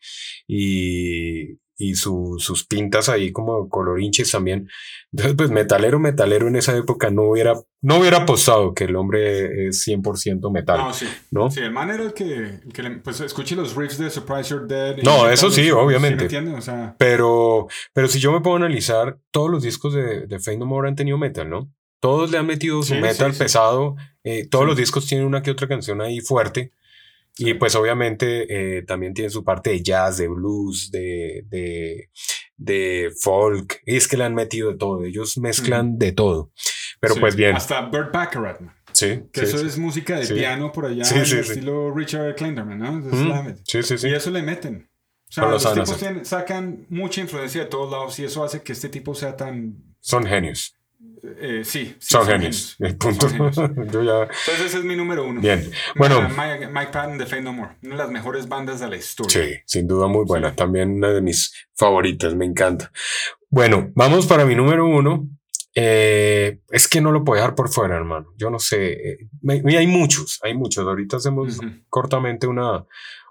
[0.46, 4.68] y, y su- sus pintas ahí como colorinches también.
[5.12, 9.68] Entonces, pues metalero, metalero en esa época no hubiera, no hubiera apostado que el hombre
[9.68, 11.06] es 100% metal, No, sí.
[11.30, 11.50] ¿no?
[11.50, 12.34] Sí, el man era el que,
[12.64, 14.96] el que le- pues escuche los riffs de Surprise You're Dead.
[15.02, 16.28] No, eso sí, los- obviamente.
[16.28, 16.36] ¿sí.
[16.36, 20.56] O sea, Pero, pero si yo me puedo analizar, todos los discos de, de Fate
[20.58, 21.70] No More han tenido metal, ¿no?
[22.00, 23.96] Todos le han metido su Sí, metal sí, pesado.
[24.24, 26.72] eh, todos los discos tienen una que otra canción ahí fuerte.
[27.38, 32.10] Y pues obviamente eh, también tienen su parte de jazz, de blues, de, de,
[32.56, 33.80] de folk.
[33.84, 35.04] Y es que le han metido de todo.
[35.04, 36.50] Ellos mezclan de todo.
[37.00, 37.20] Pero sí.
[37.20, 37.54] pues bien.
[37.54, 38.60] Hasta Burt Baccarat.
[38.92, 39.66] Sí, Que sí, eso sí.
[39.66, 41.36] es música de piano por allá, sí, sí.
[41.36, 42.92] estilo Richard Klinderman, ¿no?
[42.92, 44.08] Mm, sí, sí, sí.
[44.08, 44.88] Y eso le meten.
[45.28, 48.62] O sea, los saben tipos tienen- sacan mucha influencia de todos lados y eso hace
[48.62, 49.74] que este tipo sea tan...
[50.00, 50.74] Son genios.
[51.22, 52.76] Eh, sí, sí, Son genios.
[52.78, 53.28] El punto.
[53.28, 53.56] Son genios.
[53.92, 54.22] Yo ya.
[54.22, 55.40] Entonces ese es mi número uno.
[55.40, 55.70] Bien.
[55.96, 56.28] Bueno.
[56.28, 57.76] Mike, Mike Patton de No More.
[57.82, 59.30] Una de las mejores bandas de la historia.
[59.30, 60.50] Sí, sin duda muy buena.
[60.50, 60.56] Sí.
[60.56, 62.90] También una de mis favoritas, me encanta.
[63.48, 65.28] Bueno, vamos para mi número uno.
[65.74, 68.32] Eh, es que no lo puedo dejar por fuera, hermano.
[68.36, 68.92] Yo no sé.
[68.92, 70.86] eh, hay muchos, hay muchos.
[70.86, 71.66] Ahorita hacemos Ujú.
[71.88, 72.86] cortamente una,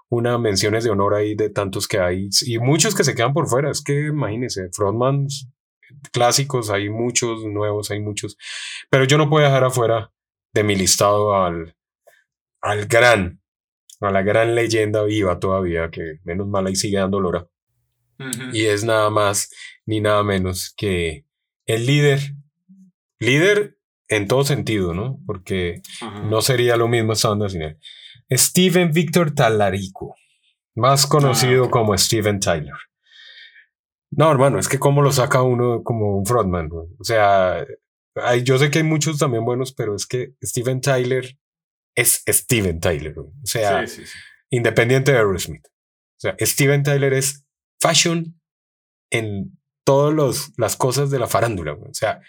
[0.08, 3.48] una menciones de honor ahí de tantos que hay y muchos que se quedan por
[3.48, 3.70] fuera.
[3.70, 5.48] Es que imagínense, frontmans
[6.12, 8.36] clásicos, hay muchos nuevos, hay muchos.
[8.90, 10.10] Pero yo no puedo dejar afuera
[10.52, 11.74] de mi listado al,
[12.62, 13.40] al gran,
[14.00, 17.46] a la gran leyenda viva todavía, que menos mal ahí sigue dando lora.
[18.18, 18.50] Ujú.
[18.52, 19.50] Y es nada más
[19.84, 21.24] ni nada menos que
[21.66, 22.20] el líder.
[23.18, 25.18] Líder en todo sentido, ¿no?
[25.26, 25.80] Porque
[26.24, 27.78] no sería lo mismo esta banda sin él.
[28.30, 30.14] Steven Víctor Talarico,
[30.74, 31.72] más conocido Ah, ok.
[31.72, 32.74] como Steven Tyler.
[34.10, 36.68] No, hermano, es que cómo lo saca uno como un frontman.
[36.68, 36.86] güey?
[36.98, 37.66] O sea,
[38.16, 41.38] hay- yo sé que hay muchos también buenos, pero es que Steven Tyler
[41.96, 43.14] es Steven Tyler.
[43.14, 43.26] güey.
[43.28, 44.18] O sea, Sí, sí, sí.
[44.50, 45.66] independiente de Aerosmith.
[45.66, 47.44] O sea, Steven Tyler es
[47.80, 48.40] fashion
[49.10, 51.72] en todas las cosas de la farándula.
[51.72, 51.90] güey.
[51.90, 52.20] O sea,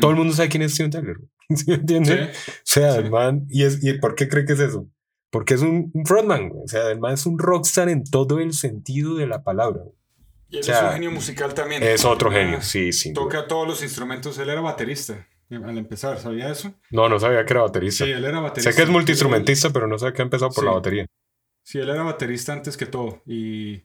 [0.00, 1.16] todo el mundo sabe quién es Steven Tyler.
[1.54, 2.32] ¿Sí me entiende?
[2.32, 2.50] Sí.
[2.50, 4.88] O sea, el man, ¿y, es, ¿y por qué cree que es eso?
[5.30, 8.52] Porque es un, un frontman, o sea, el man es un rockstar en todo el
[8.52, 9.82] sentido de la palabra.
[10.54, 11.82] Y él O sea, es un genio musical también.
[11.82, 13.12] Es otro genio, sí, sí.
[13.12, 14.38] Toca todos los instrumentos.
[14.38, 16.18] Él era baterista eh, al empezar.
[16.20, 16.72] ¿Sabía eso?
[16.90, 18.04] No, no sabía que era baterista.
[18.04, 18.70] Sí, él era baterista.
[18.70, 20.66] sé que es multiinstrumentista, pero no sabía que ha empezado por Sí.
[20.66, 21.06] la batería.
[21.64, 23.22] Sí, él era baterista antes que todo.
[23.26, 23.82] Y,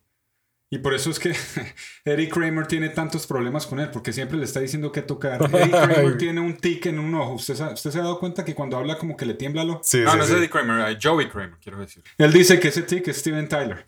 [0.71, 1.33] y por eso es que
[2.05, 5.41] Eric Kramer tiene tantos problemas con él, porque siempre le está diciendo que tocar.
[5.53, 7.33] Eric Kramer tiene un tic en un ojo.
[7.33, 9.81] ¿Usted, ¿Usted se ha dado cuenta que cuando habla como que le tiembla el ojo?
[9.83, 10.31] Sí, no, sí, no sí.
[10.31, 12.03] es Eddie Kramer, eh, Joey Kramer, quiero decir.
[12.17, 13.85] Él dice que ese tic es Steven Tyler.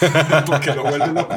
[0.46, 1.34] porque lo vuelve loco.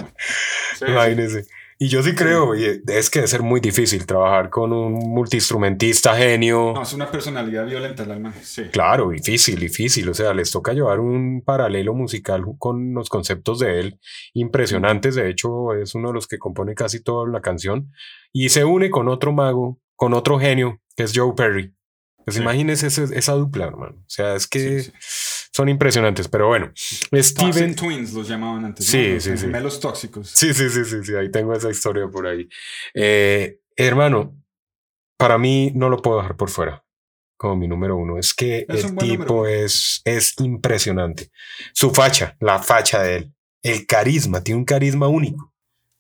[0.76, 0.92] Sí, sí.
[0.92, 1.46] Imagínese.
[1.78, 6.72] Y yo sí creo, es que debe ser muy difícil trabajar con un multiinstrumentista genio.
[6.74, 8.34] No, es una personalidad violenta alma.
[8.42, 8.64] Sí.
[8.72, 10.08] Claro, difícil, difícil.
[10.08, 14.00] O sea, les toca llevar un paralelo musical con los conceptos de él
[14.34, 15.16] impresionantes.
[15.16, 17.92] De hecho, es uno de los que compone casi toda la canción.
[18.32, 21.74] Y se une con otro mago, con otro genio, que es Joe Perry.
[22.24, 22.42] Pues Sí.
[22.42, 23.98] imagínense ese- esa dupla, hermano.
[24.00, 24.92] O sea, es que sí.
[25.56, 26.28] Son impresionantes.
[26.28, 27.24] Pero bueno, Steven.
[27.24, 28.86] Toxic Twins los llamaban antes.
[28.86, 29.14] Sí, ¿no?
[29.14, 29.46] Los sí, sí.
[29.46, 30.30] Gemelos tóxicos.
[30.30, 32.50] Sí, sí, sí, sí, sí, ahí tengo esa historia por ahí.
[32.94, 34.36] Eh, hermano,
[35.18, 36.84] para mí no lo puedo dejar por fuera
[37.38, 38.18] como mi número uno.
[38.18, 41.32] Es que Es el tipo es, es impresionante.
[41.74, 45.54] Su facha, la facha de él, el carisma, tiene un carisma único.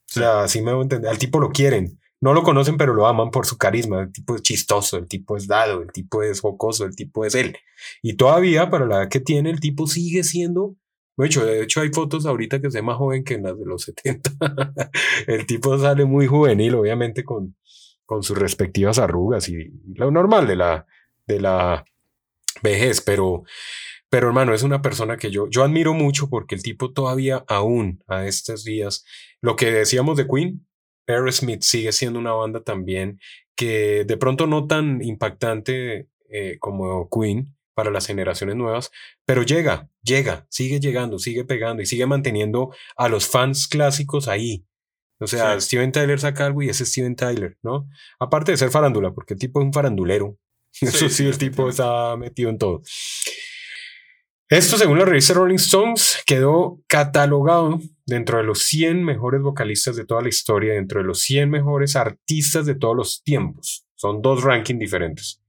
[0.06, 0.20] Sí.
[0.20, 1.10] O sea, así me voy a entender.
[1.10, 1.98] Al tipo lo quieren.
[2.26, 4.02] No lo conocen, pero lo aman por su carisma.
[4.02, 7.36] El tipo es chistoso, el tipo es dado, el tipo es jocoso, el tipo es
[7.36, 7.56] él.
[8.02, 10.76] Y todavía, para la edad que tiene, el tipo sigue siendo
[11.18, 13.58] de hecho, de hecho, hay fotos ahorita que se ve más joven que en las
[13.58, 14.32] de los 70.
[15.28, 17.56] el tipo sale muy juvenil, obviamente, con,
[18.06, 20.86] con sus respectivas arrugas y lo normal de la,
[21.26, 21.86] de la
[22.62, 23.44] vejez, pero,
[24.10, 28.04] pero hermano, es una persona que yo, yo admiro mucho porque el tipo todavía aún
[28.08, 29.06] a estos días,
[29.40, 30.66] lo que decíamos de Queen,
[31.08, 33.20] Aerosmith sigue siendo una banda también
[33.56, 38.92] que de pronto no tan impactante eh, como Queen para las generaciones nuevas,
[39.26, 44.66] pero llega, llega, sigue llegando, sigue pegando y sigue manteniendo a los fans clásicos ahí.
[45.20, 45.68] O sea, Sí.
[45.68, 47.88] Steven Tyler saca algo y ese es Steven Tyler, ¿no?
[48.20, 50.38] Aparte de ser farándula, porque el tipo es un farandulero.
[50.82, 52.82] Eso sí, sí, el tipo está metido en todo.
[54.50, 60.06] Esto, según la revista Rolling Stones, quedó catalogado dentro de los 100 mejores vocalistas de
[60.06, 63.86] toda la historia, dentro de los 100 mejores artistas de todos los tiempos.
[63.96, 65.42] Son dos rankings diferentes.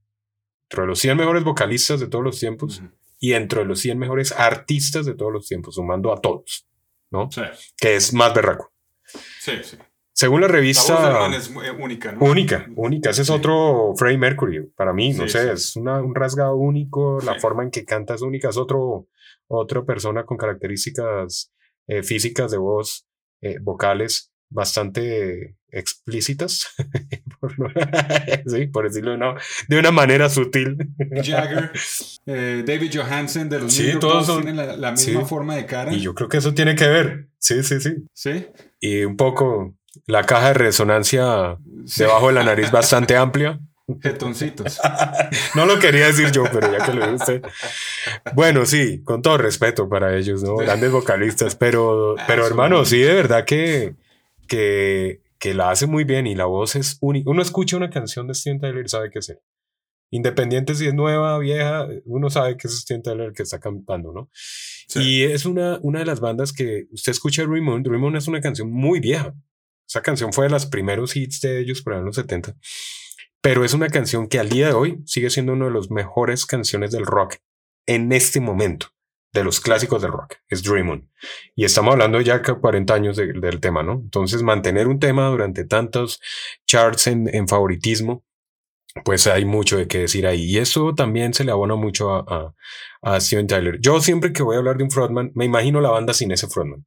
[0.63, 2.83] Dentro de los 100 mejores vocalistas de todos los tiempos
[3.21, 6.67] y dentro de los 100 mejores artistas de todos los tiempos, sumando a todos,
[7.11, 7.31] ¿no?
[7.31, 7.43] Sí,
[7.77, 8.73] Que es más berraco.
[9.05, 9.77] sí, sí.
[10.17, 11.11] Según la La voz del revista...
[11.21, 12.25] man es eh, única, ¿no?
[12.25, 13.11] Única, única.
[13.11, 13.33] Ese es Sí.
[13.35, 14.67] otro Freddie Mercury.
[14.75, 15.49] Para mí, no Sí, sé, sí.
[15.53, 17.19] es una- un rasgado único.
[17.21, 18.49] La forma en que canta es única.
[18.49, 19.09] Es otro,
[19.47, 21.53] otra persona con características
[21.89, 23.07] eh, físicas de voz,
[23.43, 26.67] eh, vocales bastante explícitas,
[28.47, 29.35] sí, por decirlo de una,
[29.69, 30.77] de una manera sutil.
[31.23, 31.73] Jagger,
[32.27, 35.27] eh, David Johansen de los Sí, todos son- tienen la, la misma sí.
[35.29, 35.93] forma de cara.
[35.93, 37.95] Y yo creo que eso tiene que ver, sí, sí, sí.
[38.13, 38.47] Sí.
[38.81, 39.75] Y un poco
[40.07, 42.03] la caja de resonancia sí.
[42.03, 43.61] debajo de la nariz bastante amplia.
[44.03, 44.81] Jetoncitos.
[45.55, 47.43] No lo quería decir yo, pero ya que lo dice usted.
[48.35, 50.57] Bueno, sí, con todo respeto para ellos, ¿no?
[50.57, 53.95] Grandes vocalistas, pero, pero Eso, hermano, sí, de verdad que,
[54.49, 57.31] que, que la hace muy bien y la voz es única.
[57.31, 59.39] Uno escucha una canción de Steven Tyler y sabe qué es él.
[60.11, 64.13] Independiente si es nueva, vieja, uno sabe que es Steven Tyler el que está cantando,
[64.13, 64.31] ¿no?
[64.33, 65.01] Sí.
[65.01, 67.87] Y es una, una de las bandas que usted escucha Raymond.
[67.87, 69.35] Raymond es una canción muy vieja.
[69.89, 72.55] Esa canción fue de los primeros hits de ellos por ahí en los 70.
[73.41, 76.47] Pero es una canción que al día de hoy sigue siendo una de las mejores
[76.47, 77.37] canciones del rock
[77.87, 78.89] en este momento,
[79.33, 80.35] de los clásicos del rock.
[80.49, 81.11] Es Dream On.
[81.55, 83.93] Y estamos hablando ya que 40 años de- del tema, ¿no?
[83.93, 86.21] Entonces, mantener un tema durante tantos
[86.67, 88.25] charts en, en favoritismo,
[89.05, 90.43] pues hay mucho de qué decir ahí.
[90.47, 92.25] Y eso también se le abona mucho a,
[93.03, 93.79] a, a Steven Tyler.
[93.81, 96.49] Yo siempre que voy a hablar de un frontman, me imagino la banda sin ese
[96.49, 96.85] frontman.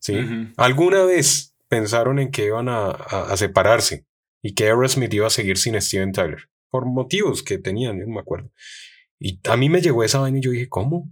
[0.00, 0.12] ¿Sí?
[0.58, 4.04] ¿Alguna vez pensaron en que iban a, a- a separarse
[4.42, 6.48] y que Aerosmith iba a seguir sin Steven Tyler?
[6.70, 8.50] Por motivos que tenían, yo no me acuerdo.
[9.18, 11.08] Y a mí me llegó esa vaina y yo dije, ¿cómo?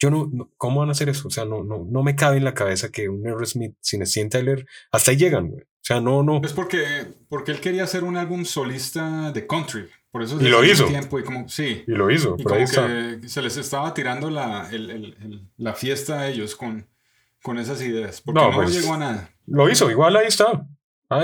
[0.00, 1.28] Yo no, no- ¿cómo van a hacer eso?
[1.28, 4.28] O sea, no, no, no me cabe en la cabeza que un Aerosmith sin Steven
[4.28, 5.62] Tyler, hasta ahí llegan, güey.
[5.62, 6.40] O sea, no, no.
[6.44, 6.82] Es porque,
[7.28, 9.86] porque él quería hacer un álbum solista de country.
[10.10, 10.86] Por eso Y lo hizo.
[10.86, 11.84] tiempo y como, sí.
[11.86, 15.74] Y lo hizo, Y como que se les estaba tirando la, el- el- el- la
[15.74, 16.86] fiesta a ellos con,
[17.42, 18.20] con esas ideas.
[18.20, 19.30] Porque No, no, pues, llegó a nada.
[19.46, 20.66] Lo hizo, igual ahí está.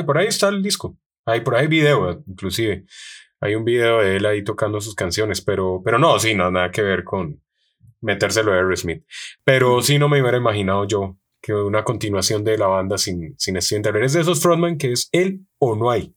[0.06, 0.96] Por ahí está el disco.
[1.24, 2.84] Ahí por ahí hay video, inclusive.
[3.40, 6.70] Hay un video de él ahí tocando sus canciones, pero, pero no, sí, no, nada
[6.70, 7.42] que ver con
[8.00, 9.04] metérselo a Aerosmith.
[9.44, 13.60] Pero sí no me hubiera imaginado yo que una continuación de la banda sin, sin
[13.60, 14.04] Steven Tyler.
[14.04, 16.14] Es de esos frontman que es él o no hay.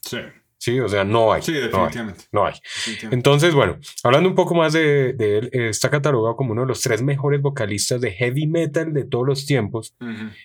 [0.00, 0.18] Sí,
[0.64, 1.42] Sí, o sea, no hay.
[1.42, 1.62] sí no hay.
[1.68, 2.24] definitivamente.
[2.32, 2.54] No hay.
[2.54, 3.14] definitivamente.
[3.16, 6.68] Entonces, bueno, hablando un poco más de, de él, eh, está catalogado como uno de
[6.68, 9.94] los tres mejores vocalistas de heavy metal de todos los tiempos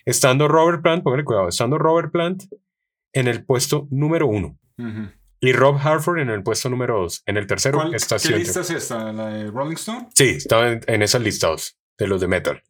[0.04, 2.42] estando Robert Plant, póngale cuidado, estando Robert Plant
[3.14, 5.08] en el puesto número uno ujú.
[5.40, 7.22] y Rob Harford en el puesto número dos.
[7.24, 9.12] En el tercero ¿Cuál- está ¿Qué lista es esta?
[9.14, 10.08] ¿La de Rolling Stone?
[10.14, 12.62] Sí, está en, en esas listados de los de metal.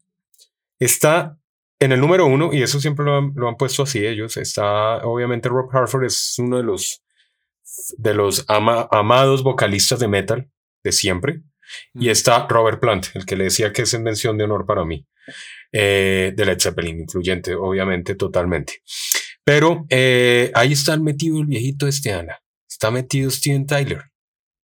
[0.79, 1.37] Está
[1.81, 4.37] en el número uno, y eso siempre lo han, lo han puesto así ellos.
[4.37, 7.03] Está, obviamente, Rob Harford es uno de los,
[7.99, 10.51] de los ama- amados vocalistas de metal
[10.85, 11.43] de siempre.
[11.95, 12.11] Y Ujú.
[12.11, 15.07] está Robert Plant, el que le decía que es en mención de honor para mí.
[15.73, 18.83] eh, de Led Zeppelin, influyente, obviamente, totalmente.
[19.45, 22.41] Pero eh, ahí está metido el viejito este, Ana.
[22.69, 24.03] Está metido Steven Tyler.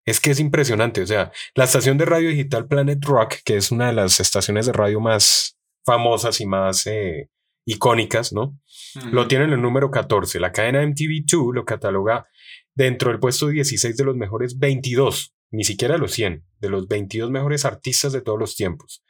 [0.04, 1.02] Es que es impresionante.
[1.02, 4.66] O sea, la estación de radio digital Planet Rock, que es una de las estaciones
[4.66, 7.28] de radio más famosas y más eh,
[7.66, 8.58] icónicas, ¿no?
[9.12, 10.40] Lo tiene en el número 14.
[10.40, 12.26] La cadena MTV2 lo cataloga
[12.74, 17.30] dentro del puesto 16 de los mejores 22, ni siquiera los 100, de los 22
[17.30, 19.04] mejores artistas de todos los tiempos.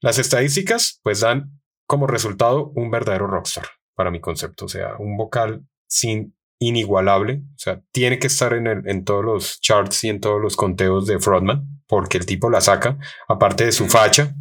[0.00, 4.64] Las estadísticas, pues dan como resultado un verdadero rockstar, para mi concepto.
[4.64, 7.42] O sea, un vocal sin inigualable.
[7.50, 10.56] O sea, tiene que estar en, el- en todos los charts y en todos los
[10.56, 14.34] conteos de Frontman, porque el tipo la saca, aparte de su facha,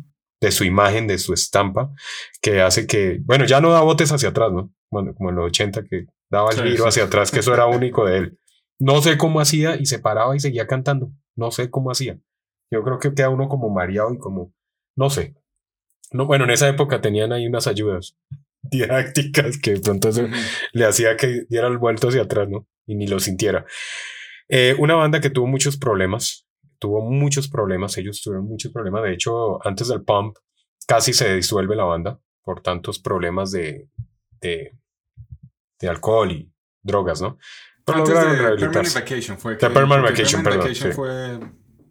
[0.43, 1.93] de su imagen, de su estampa,
[2.41, 4.73] que hace que, bueno, ya no da botes hacia atrás, ¿no?
[4.91, 7.53] Bueno, como en los 80 que daba el Sí, giro sí, hacia atrás, que eso
[7.53, 8.39] era único de él.
[8.77, 11.11] No sé cómo hacía y se paraba y seguía cantando.
[11.37, 12.19] No sé cómo hacía.
[12.69, 14.53] Yo creo que queda uno como mareado y como,
[14.97, 15.35] no sé.
[16.11, 18.17] No, bueno, en esa época tenían ahí unas ayudas
[18.61, 20.27] didácticas que de pronto eso
[20.73, 22.67] le hacía que diera el vuelto hacia atrás, ¿no?
[22.85, 23.65] Y ni lo sintiera.
[24.49, 26.45] Eh, una banda que tuvo muchos problemas,
[26.83, 29.03] tuvo muchos problemas, ellos tuvieron muchos problemas.
[29.03, 30.35] De hecho, antes del pump
[30.85, 33.87] casi se disuelve la banda por tantos problemas de,
[34.41, 34.77] de,
[35.79, 37.37] de alcohol y drogas, ¿no?
[37.85, 38.99] Pero Antes lograron de Permanent rehabilitarse.
[38.99, 39.57] Vacation fue.
[39.57, 40.95] Que- Permanent Vacation, Permanent perdón, sí.
[40.95, 41.39] fue.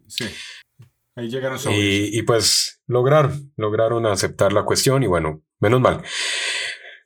[0.07, 0.25] Sí.
[1.15, 1.75] Ahí llegaron sobre.
[1.75, 6.03] Y, y pues lograron, lograron aceptar la cuestión y bueno, menos mal.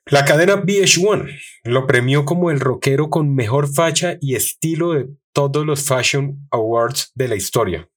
[0.08, 5.08] La cadena VH1 lo premió como el rockero con mejor facha y estilo de
[5.38, 7.88] todos los Fashion Awards de la historia.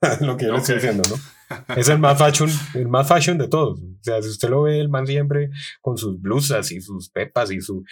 [0.20, 1.16] lo que yo le estoy diciendo, ¿no?
[1.76, 3.78] Es el más fashion, el más fashion de todos.
[3.78, 5.50] O sea, si usted lo ve, el man siempre
[5.82, 7.84] con sus blusas y sus pepas y su...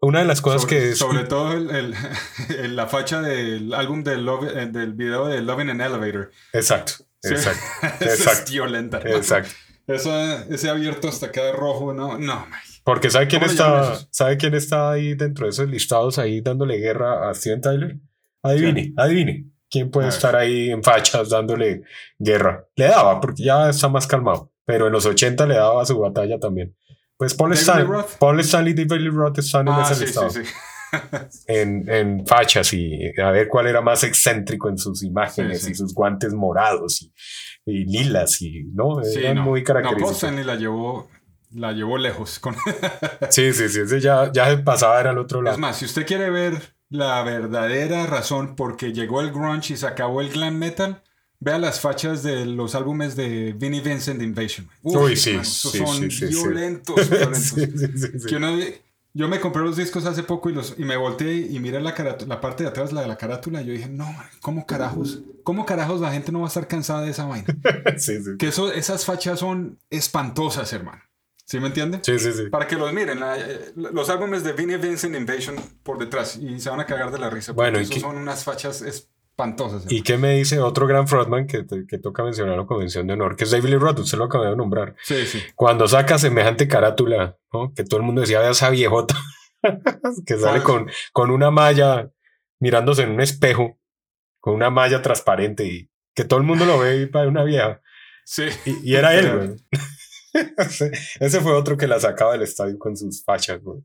[0.00, 0.98] Una de las cosas sobre, que es...
[0.98, 1.94] sobre todo el, el-
[2.58, 6.30] el- la facha del álbum del, Love- eh, del video de Loving an Elevator.
[6.52, 7.30] Exacto, Sí.
[7.34, 7.60] exacto,
[8.00, 8.52] Esa es Exacto.
[8.52, 8.98] violenta.
[8.98, 9.16] hermano.
[9.16, 9.50] exacto.
[9.86, 11.92] Eso- ese abierto hasta queda rojo.
[11.92, 12.46] No, no.
[12.84, 14.08] Porque ¿sabe quién, ¿Cómo le llaman está?
[14.10, 17.96] ¿sabe quién está ahí dentro de esos listados ahí dándole guerra a Steven Tyler?
[18.44, 19.46] Adivine, adivine.
[19.70, 21.82] ¿Quién puede estar ahí en fachas dándole
[22.18, 22.64] guerra?
[22.76, 26.38] Le daba, porque ya está más calmado, pero en los 80 le daba su batalla
[26.38, 26.76] también.
[27.16, 27.54] Pues Paul,
[27.86, 28.16] Roth.
[28.18, 30.30] Paul Stanley y David Lee Roth están en Ah, ese sí, listado.
[30.30, 30.52] sí, sí.
[31.48, 35.92] En, en fachas y a ver cuál era más excéntrico en sus imágenes y sus
[35.92, 37.12] guantes morados y,
[37.66, 39.42] y lilas y no, Sí, eran no.
[39.42, 40.16] muy No, Paul característicos.
[40.18, 41.08] Stanley la llevó,
[41.50, 42.38] la llevó lejos.
[42.38, 42.54] Con...
[43.30, 45.54] sí, sí, sí, ese ya, ya pasaba era al otro lado.
[45.56, 49.76] Es más, si usted quiere ver la verdadera razón por qué llegó el grunge y
[49.76, 51.02] se acabó el glam metal,
[51.40, 54.68] vea las fachas de los álbumes de Vinnie Vincent Invasion.
[54.82, 56.94] Uf, Uy, sí, son sí, violentos.
[58.28, 58.56] Que uno-
[59.16, 61.94] yo me compré los discos hace poco y, los, y me volteé y miré la,
[62.26, 65.20] la parte de atrás, la de la carátula, y yo dije, no, man, ¿cómo carajos?
[65.44, 67.46] ¿Cómo carajos la gente no va a estar cansada de esa vaina?
[68.38, 71.00] Que eso, esas fachas son espantosas, hermano.
[71.46, 72.00] ¿Sí me entiende?
[72.02, 72.48] Sí, sí, sí.
[72.50, 76.58] Para que los miren, la- eh, los álbumes de Vinnie Vincent Invasion por detrás y
[76.60, 77.52] se van a cagar de la risa.
[77.52, 79.84] Bueno, ¿y son unas fachas espantosas.
[79.90, 83.36] ¿Y qué me dice otro gran frontman que, que toca mencionar la convención de honor?
[83.36, 84.94] Que es David Lee Roth, usted lo acaba de nombrar.
[85.02, 85.42] Sí, sí.
[85.54, 87.72] Cuando saca semejante carátula, ¿no?
[87.74, 89.14] que todo el mundo decía, vea esa viejota,
[90.26, 92.10] que sale con, con una malla
[92.60, 93.78] mirándose en un espejo,
[94.40, 97.80] con una malla transparente y que todo el mundo lo ve y para una vieja.
[98.24, 98.44] Sí.
[98.64, 99.56] Y, y era él, güey.
[101.20, 103.80] ese, fue otro que la sacaba del estadio con sus fachas, güey.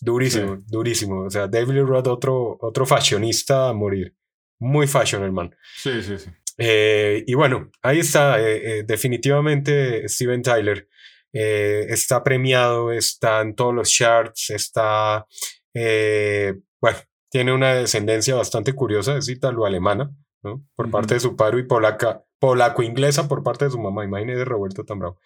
[0.00, 1.24] Durísimo, durísimo.
[1.24, 4.14] O sea, David Lee Roth, otro, otro fashionista a morir.
[4.58, 5.50] Muy fashion, hermano.
[5.76, 6.30] Sí, sí, sí.
[6.58, 8.40] Eh, y bueno, ahí está.
[8.40, 10.88] eh, eh, definitivamente Steven Tyler
[11.32, 15.26] está premiado, está en todos los charts, está.
[15.72, 16.98] bueno,
[17.30, 20.10] tiene una descendencia bastante curiosa, es italo-alemana,
[20.42, 20.62] ¿no?
[20.76, 24.04] Por parte de su padre y polaca, polaco-inglesa por parte de su mamá.
[24.04, 25.20] Imagínese Roberto tan bravo.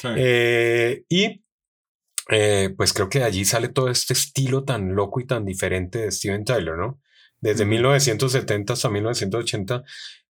[0.00, 0.08] Sí.
[0.16, 1.44] Eh, y
[2.30, 5.98] eh, pues creo que de allí sale todo este estilo tan loco y tan diferente
[5.98, 7.00] de Steven Tyler, ¿no?
[7.40, 7.70] Desde Ujú.
[7.72, 9.82] 1970 hasta 1980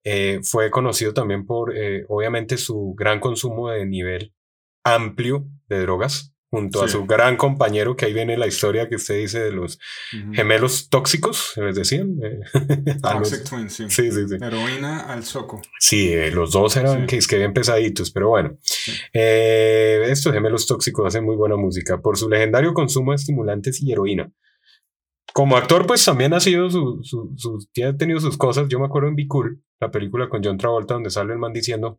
[0.02, 4.32] eh, fue conocido también por, eh, obviamente, su gran consumo de nivel
[4.82, 9.16] amplio de drogas, junto a su gran compañero, que ahí viene la historia que usted
[9.18, 9.78] dice de los
[10.32, 12.16] gemelos tóxicos, les decían.
[12.22, 12.40] eh,
[13.02, 13.84] a los- Toxic Twins, sí.
[13.88, 14.34] sí, sí, sí.
[14.40, 15.61] Heroína al soco.
[15.80, 17.07] Sí, eh, los dos eran Sí.
[17.07, 18.57] que, es que bien pesaditos, pero bueno.
[19.12, 23.92] Eh, estos gemelos tóxicos hacen muy buena música por su legendario consumo de estimulantes y
[23.92, 24.30] heroína.
[25.32, 28.68] Como actor, pues también ha sido su, su, ha tenido sus cosas.
[28.68, 31.52] Yo me acuerdo en Be Cool, la película con John Travolta, donde sale el man
[31.52, 31.98] diciendo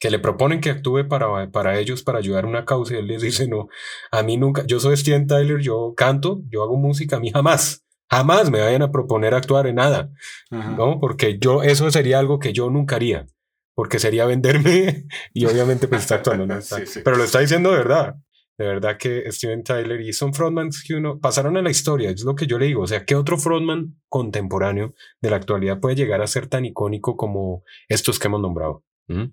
[0.00, 3.06] que le proponen que actúe para, para ellos, para ayudar a una causa, y él
[3.06, 3.68] les dice, no,
[4.10, 7.84] a mí nunca, yo soy Steven Tyler, yo canto, yo hago música, a mí jamás,
[8.10, 10.10] jamás me vayan a proponer actuar en nada.
[10.50, 10.70] Ajá.
[10.70, 10.98] ¿no?
[10.98, 13.26] Porque yo, eso sería algo que yo nunca haría,
[13.74, 16.60] porque sería venderme y obviamente pues está actuando, ¿no?
[16.62, 17.00] Sí, sí.
[17.04, 18.16] Pero lo está diciendo de verdad,
[18.56, 22.24] de verdad que Steven Tyler y son frontmans que uno pasaron a la historia, es
[22.24, 25.96] lo que yo le digo, o sea, ¿qué otro frontman contemporáneo de la actualidad puede
[25.96, 28.82] llegar a ser tan icónico como estos que hemos nombrado?
[29.08, 29.32] ¿Mm?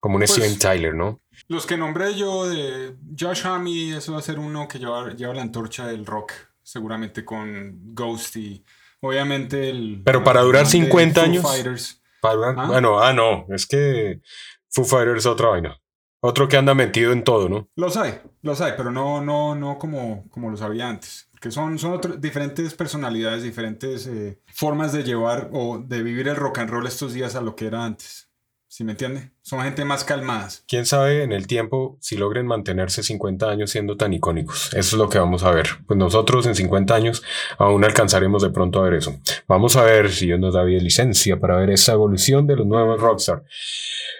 [0.00, 1.20] Como un Pues- Steven Tyler, ¿no?
[1.48, 5.34] Los que nombré yo de Josh Homme, eso va a ser uno que lleva, lleva
[5.34, 6.32] la antorcha del rock,
[6.62, 8.64] seguramente con Ghost y
[9.00, 10.02] obviamente el...
[10.04, 11.42] Pero para durar de 50 Foo años.
[11.42, 12.02] Fighters.
[12.20, 12.66] Para- ¿Ah?
[12.66, 14.20] Bueno, ah, no, es que
[14.68, 15.80] Foo Fighters es otra vaina.
[16.20, 17.68] Otro que anda metido en todo, ¿no?
[17.76, 21.28] Los hay, los hay, pero no, no, no como, como los había antes.
[21.40, 26.34] Que son, son otro- diferentes personalidades, diferentes eh, formas de llevar o de vivir el
[26.34, 28.27] rock and roll estos días a lo que era antes.
[28.70, 29.30] ¿Sí me entiende?
[29.40, 30.62] Son gente más calmadas.
[30.68, 34.68] quién sabe en el tiempo si logren mantenerse 50 años siendo tan icónicos.
[34.74, 35.68] Eso es lo que vamos a ver.
[35.86, 37.22] Pues nosotros en 50 años
[37.56, 39.18] aún alcanzaremos de pronto a ver eso.
[39.48, 42.66] Vamos a ver si Dios nos da y licencia para ver esa evolución de los
[42.66, 43.42] nuevos Rockstar.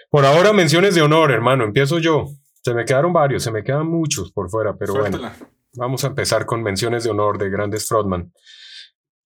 [0.09, 1.63] Por ahora, menciones de honor, hermano.
[1.63, 2.29] Empiezo yo.
[2.63, 5.17] Se me quedaron varios, se me quedan muchos por fuera, pero bueno.
[5.17, 5.35] Suéltala.
[5.73, 8.33] Vamos a empezar con menciones de honor de grandes frontman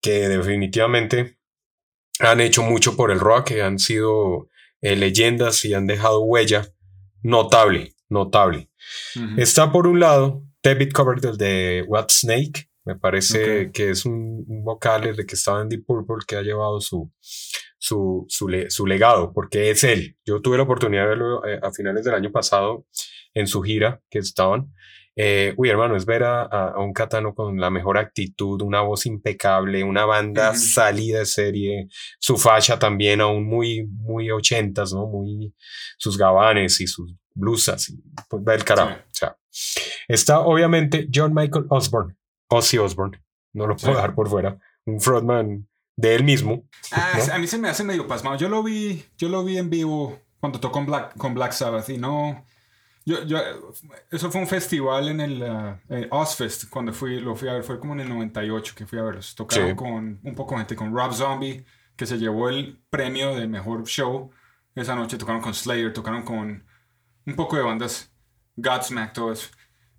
[0.02, 1.38] que definitivamente
[2.20, 4.50] han hecho mucho por el rock, que han sido
[4.84, 6.68] eh, leyendas y han dejado huella
[7.24, 8.70] notable, notable.
[9.40, 14.64] Está por un lado David Coverdale de What Snake, me parece que es un, un
[14.64, 17.12] vocal desde que estaba en Deep Purple que ha llevado su,
[17.78, 20.18] su, su, le- su legado, porque es él.
[20.26, 22.86] Yo tuve la oportunidad de verlo eh, a finales del año pasado
[23.34, 24.74] en su gira que estaban.
[25.16, 29.06] Eh, uy, hermano, es ver a, a- un Catano con la mejor actitud, una voz
[29.06, 30.60] impecable, una banda Ujú.
[30.60, 31.88] salida de serie,
[32.20, 35.06] su facha también aún muy, muy ochentas, ¿no?
[35.08, 35.54] Muy
[35.98, 38.96] sus gabanes y sus blusas, y pues ve el carajo.
[38.96, 38.96] Sí.
[38.96, 39.38] O sea,
[40.08, 42.16] está obviamente John Michael Osborne,
[42.50, 43.22] Ozzy Osbourne,
[43.54, 43.96] no lo puedo Sí.
[43.96, 46.64] dejar por fuera, un frontman de él mismo.
[46.92, 47.34] Ah, ¿no?
[47.34, 48.36] A mí se me hace medio pasmado.
[48.38, 51.88] Yo lo vi, yo lo vi en vivo cuando tocó con Black, con Black Sabbath
[51.90, 52.44] y no.
[53.06, 53.38] Yo, yo,
[54.12, 55.78] eso fue un festival en el uh,
[56.12, 59.04] Ozfest cuando fui, lo fui a ver, fue como en el 98 que fui a
[59.04, 59.36] verlos.
[59.36, 59.76] Tocaron Sí.
[59.76, 63.84] con un poco de gente, con Rob Zombie, que se llevó el premio de mejor
[63.86, 64.32] show
[64.76, 65.18] esa noche.
[65.18, 66.66] Tocaron con Slayer, tocaron con
[67.26, 68.12] un poco de bandas,
[68.56, 69.50] Godsmack, todo eso.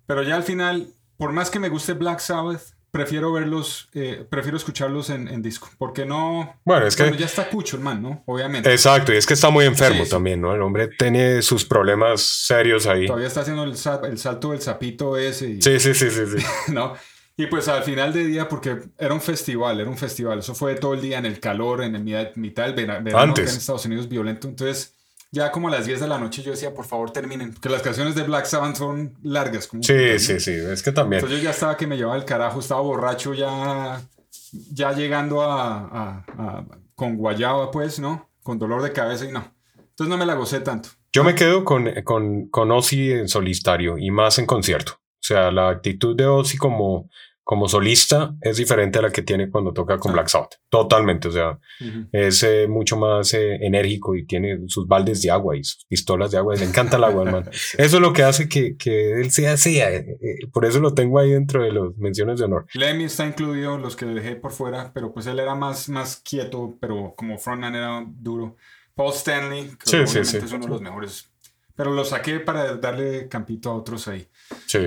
[0.07, 0.87] Pero ya al final,
[1.17, 5.69] por más que me guste Black Sabbath, prefiero verlos, eh, prefiero escucharlos en, en, disco,
[5.77, 6.61] porque no...
[6.63, 7.11] Bueno, es que...
[7.17, 8.23] ya está cucho el man, ¿no?
[8.25, 8.71] Obviamente.
[8.71, 10.55] Exacto, y es que está muy enfermo también, ¿no?
[10.55, 13.05] El hombre tiene sus problemas serios ahí.
[13.05, 15.49] Todavía está haciendo el, el salto del sapito ese.
[15.49, 15.61] Y...
[15.61, 16.45] Sí, sí, sí, sí, sí.
[16.71, 16.93] ¿No?
[17.35, 20.75] Y pues al final de día, porque era un festival, era un festival, eso fue
[20.75, 22.03] todo el día en el calor, en el
[22.35, 23.51] mitad, del verano, Antes.
[23.51, 24.94] en Estados Unidos violento, entonces
[25.35, 27.81] ya como a las 10 de la noche yo decía, por favor terminen, porque las
[27.81, 29.67] canciones de Black Sabbath son largas.
[29.67, 31.19] Como sí, sí, sí, es que también.
[31.19, 34.01] Entonces yo ya estaba que me llevaba el carajo, estaba borracho ya,
[34.71, 36.65] ya llegando a, a,
[36.95, 38.29] con guayaba pues, ¿no?
[38.43, 39.53] Con dolor de cabeza y no.
[39.77, 40.89] Entonces no me la gocé tanto.
[41.11, 44.93] Yo me quedo con, con, con Ozzy en solitario y más en concierto.
[44.93, 47.09] O sea, la actitud de Ozzy como
[47.45, 50.55] como solista es diferente a la que tiene cuando toca con Black Sabbath.
[50.67, 51.59] Totalmente, o sea,
[52.11, 56.31] es eh, mucho más eh, enérgico y tiene sus baldes de agua y sus pistolas
[56.31, 56.55] de agua.
[56.55, 57.51] Le encanta el agua, hermano.
[57.77, 59.79] Eso es lo que hace que, que él sea así.
[59.79, 60.17] Eh,
[60.51, 62.65] por eso lo tengo ahí dentro de las menciones de honor.
[62.73, 66.75] Lemmy está incluido, los que dejé por fuera, pero pues él era más, más quieto,
[66.81, 68.57] pero como frontman era duro.
[68.95, 71.29] Paul Stanley, que sí, obviamente sí, es uno de los mejores.
[71.75, 74.27] Pero lo saqué para darle campito a otros ahí.
[74.65, 74.79] Sí.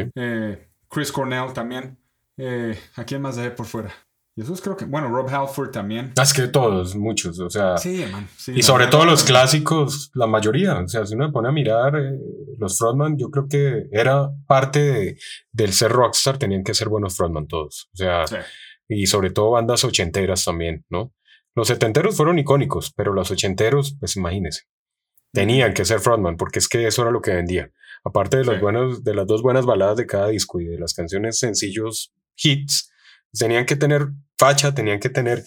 [0.89, 1.97] Chris Cornell también.
[2.39, 3.93] Eh, ¿A quién más dejé por fuera?
[4.39, 6.13] Es creo que, bueno, Rob Halford también.
[6.17, 7.77] Ah, es que todos, muchos, o sea.
[7.77, 8.29] Sí, man.
[8.47, 10.79] y sobre todo los clásicos, la mayoría.
[10.79, 12.17] O sea, si uno me pone a mirar, eh,
[12.57, 15.19] los frontman, yo creo que era parte
[15.51, 17.89] del ser rockstar, tenían que ser buenos frontman todos.
[17.93, 18.25] O sea,
[18.89, 21.13] y sobre todo bandas ochenteras también, ¿no?
[21.57, 24.63] Los setenteros fueron icónicos, pero los ochenteros, pues imagínense.
[25.33, 27.73] Tenían que ser frontman, porque es que eso era lo que vendía.
[28.05, 30.95] Aparte de, los buenos, de las dos buenas baladas de cada disco y de las
[30.95, 32.91] canciones sencillos hits,
[33.33, 34.09] tenían que tener
[34.39, 35.45] facha, tenían que tener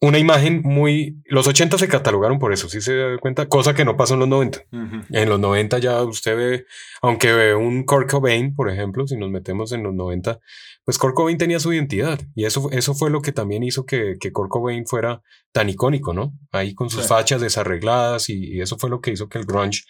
[0.00, 1.22] una imagen muy...
[1.26, 4.20] Los 80 se catalogaron por eso, si se da cuenta, cosa que no pasó en
[4.20, 4.64] los 90.
[5.10, 6.66] En los 90 ya usted ve,
[7.02, 10.38] aunque ve un Kurt Cobain, por ejemplo, si nos metemos en los 90,
[10.84, 14.16] pues Kurt Cobain tenía su identidad y eso, eso fue lo que también hizo que,
[14.20, 15.22] que Kurt Cobain fuera
[15.52, 16.32] tan icónico, ¿no?
[16.52, 19.82] Ahí con sus fachas desarregladas y, eso fue lo que hizo que el grunge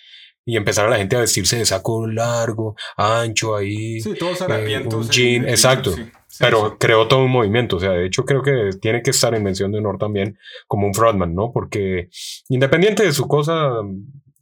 [0.48, 4.00] y empezar a la gente a vestirse de saco largo, ancho ahí.
[4.00, 5.92] Sí, todos eh, Un jean, exacto.
[6.38, 7.76] pero creó todo un movimiento.
[7.76, 10.38] O sea, de hecho, creo que tiene que estar en mención de honor también
[10.68, 11.50] como un frontman, ¿no?
[11.52, 12.08] Porque
[12.48, 13.72] independiente de su cosa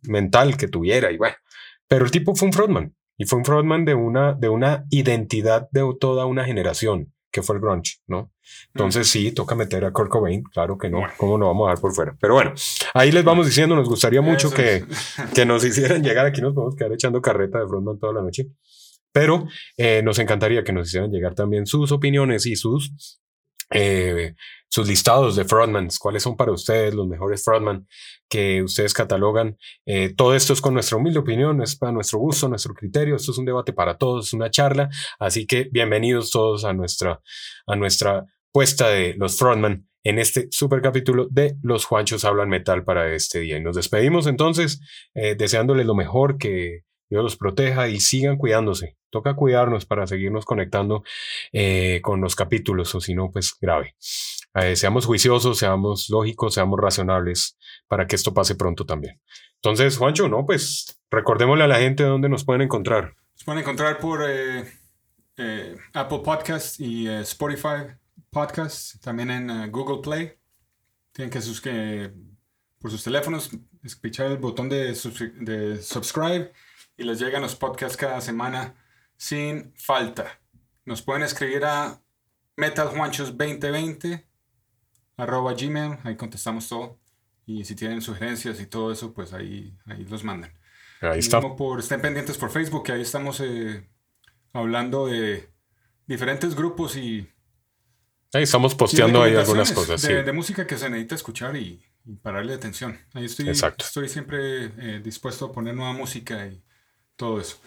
[0.03, 1.37] mental que tuviera, y bueno,
[1.89, 2.95] pero el tipo fue un frontman.
[3.17, 7.57] Y fue un frontman de una, de una identidad de toda una generación que fue
[7.57, 8.31] el grunge, ¿no?
[8.75, 11.81] Entonces sí, toca meter a Kurt Cobain, claro que no, ¿cómo no vamos a dar
[11.81, 12.17] por fuera?
[12.21, 12.55] Pero bueno,
[12.95, 14.85] ahí les vamos diciendo, nos gustaría mucho que,
[15.35, 18.49] que nos hicieran llegar, aquí nos podemos quedar echando carreta de frontman toda la noche,
[19.13, 19.47] pero
[19.77, 23.21] eh, nos encantaría que nos hicieran llegar también sus opiniones y sus
[23.71, 24.35] eh,
[24.75, 27.87] sus listados de frontmans, cuáles son para ustedes los mejores frontman
[28.29, 29.57] que ustedes catalogan.
[29.87, 33.15] Eh, todo esto es con nuestra humilde opinión, es para nuestro gusto, nuestro criterio.
[33.15, 34.91] Esto es un debate para todos, es una charla.
[35.21, 37.21] Así que bienvenidos todos a nuestra,
[37.69, 42.85] a nuestra puesta de los frontman en este super capítulo de Los Juanchos Hablan Metal
[42.85, 43.57] para este día.
[43.57, 44.81] Y nos despedimos entonces
[45.13, 48.97] eh, deseándoles lo mejor que Dios los proteja y sigan cuidándose.
[49.11, 51.03] Toca cuidarnos para seguirnos conectando
[51.53, 53.97] eh, con los capítulos, o si no, pues grave.
[54.55, 59.21] Eh, seamos juiciosos, seamos lógicos, seamos racionales para que esto pase pronto también.
[59.57, 63.17] Entonces, Juancho, no, pues recordémosle a la gente dónde nos pueden encontrar.
[63.33, 64.65] Nos pueden encontrar por eh,
[65.93, 67.97] Apple Podcast y Spotify
[68.35, 70.37] Podcast, también en Google Play.
[71.13, 72.13] Tienen que suscribir
[72.81, 73.49] por sus teléfonos,
[74.03, 76.53] pichar el botón de, de subscribe
[76.97, 78.75] y les llegan los podcasts cada semana
[79.17, 80.41] sin falta.
[80.85, 82.03] Nos pueden escribir a
[82.57, 84.27] metaljuanchos2020
[85.17, 86.99] arroba gmail, ahí contestamos todo.
[87.47, 90.53] Y si tienen sugerencias y todo eso, pues ahí, ahí los mandan.
[91.01, 91.41] Ahí está.
[91.41, 93.89] Por, estén pendientes por Facebook, que ahí estamos eh,
[94.53, 95.49] hablando de
[96.07, 97.31] diferentes grupos y...
[98.35, 100.03] Ahí estamos posteando ahí algunas cosas.
[100.03, 101.81] De, de, música que se necesita escuchar y,
[102.21, 102.99] pararle atención.
[103.15, 106.61] Ahí estoy, estoy siempre eh, dispuesto a poner nueva música y
[107.17, 107.59] todo eso.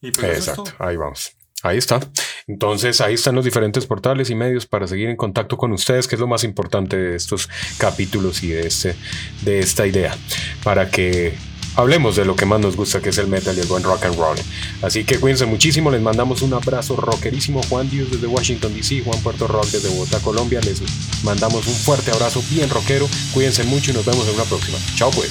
[0.00, 1.36] Pues Exacto, ahí vamos.
[1.62, 2.00] Ahí está.
[2.48, 6.16] Entonces, ahí están los diferentes portales y medios para seguir en contacto con ustedes, que
[6.16, 8.96] es lo más importante de estos capítulos y de, este,
[9.42, 10.16] de esta idea,
[10.64, 11.34] para que
[11.76, 14.04] hablemos de lo que más nos gusta, que es el metal y el buen rock
[14.04, 14.36] and roll.
[14.82, 17.62] Así que cuídense muchísimo, les mandamos un abrazo rockerísimo.
[17.68, 20.60] Juan Dios desde Washington, D.C., Juan Puerto Rock desde Bogotá, Colombia.
[20.62, 20.82] Les
[21.24, 23.08] mandamos un fuerte abrazo bien rockero.
[23.32, 24.78] Cuídense mucho y nos vemos en una próxima.
[24.96, 25.30] Chao pues.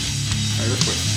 [0.59, 1.10] Adiós pues.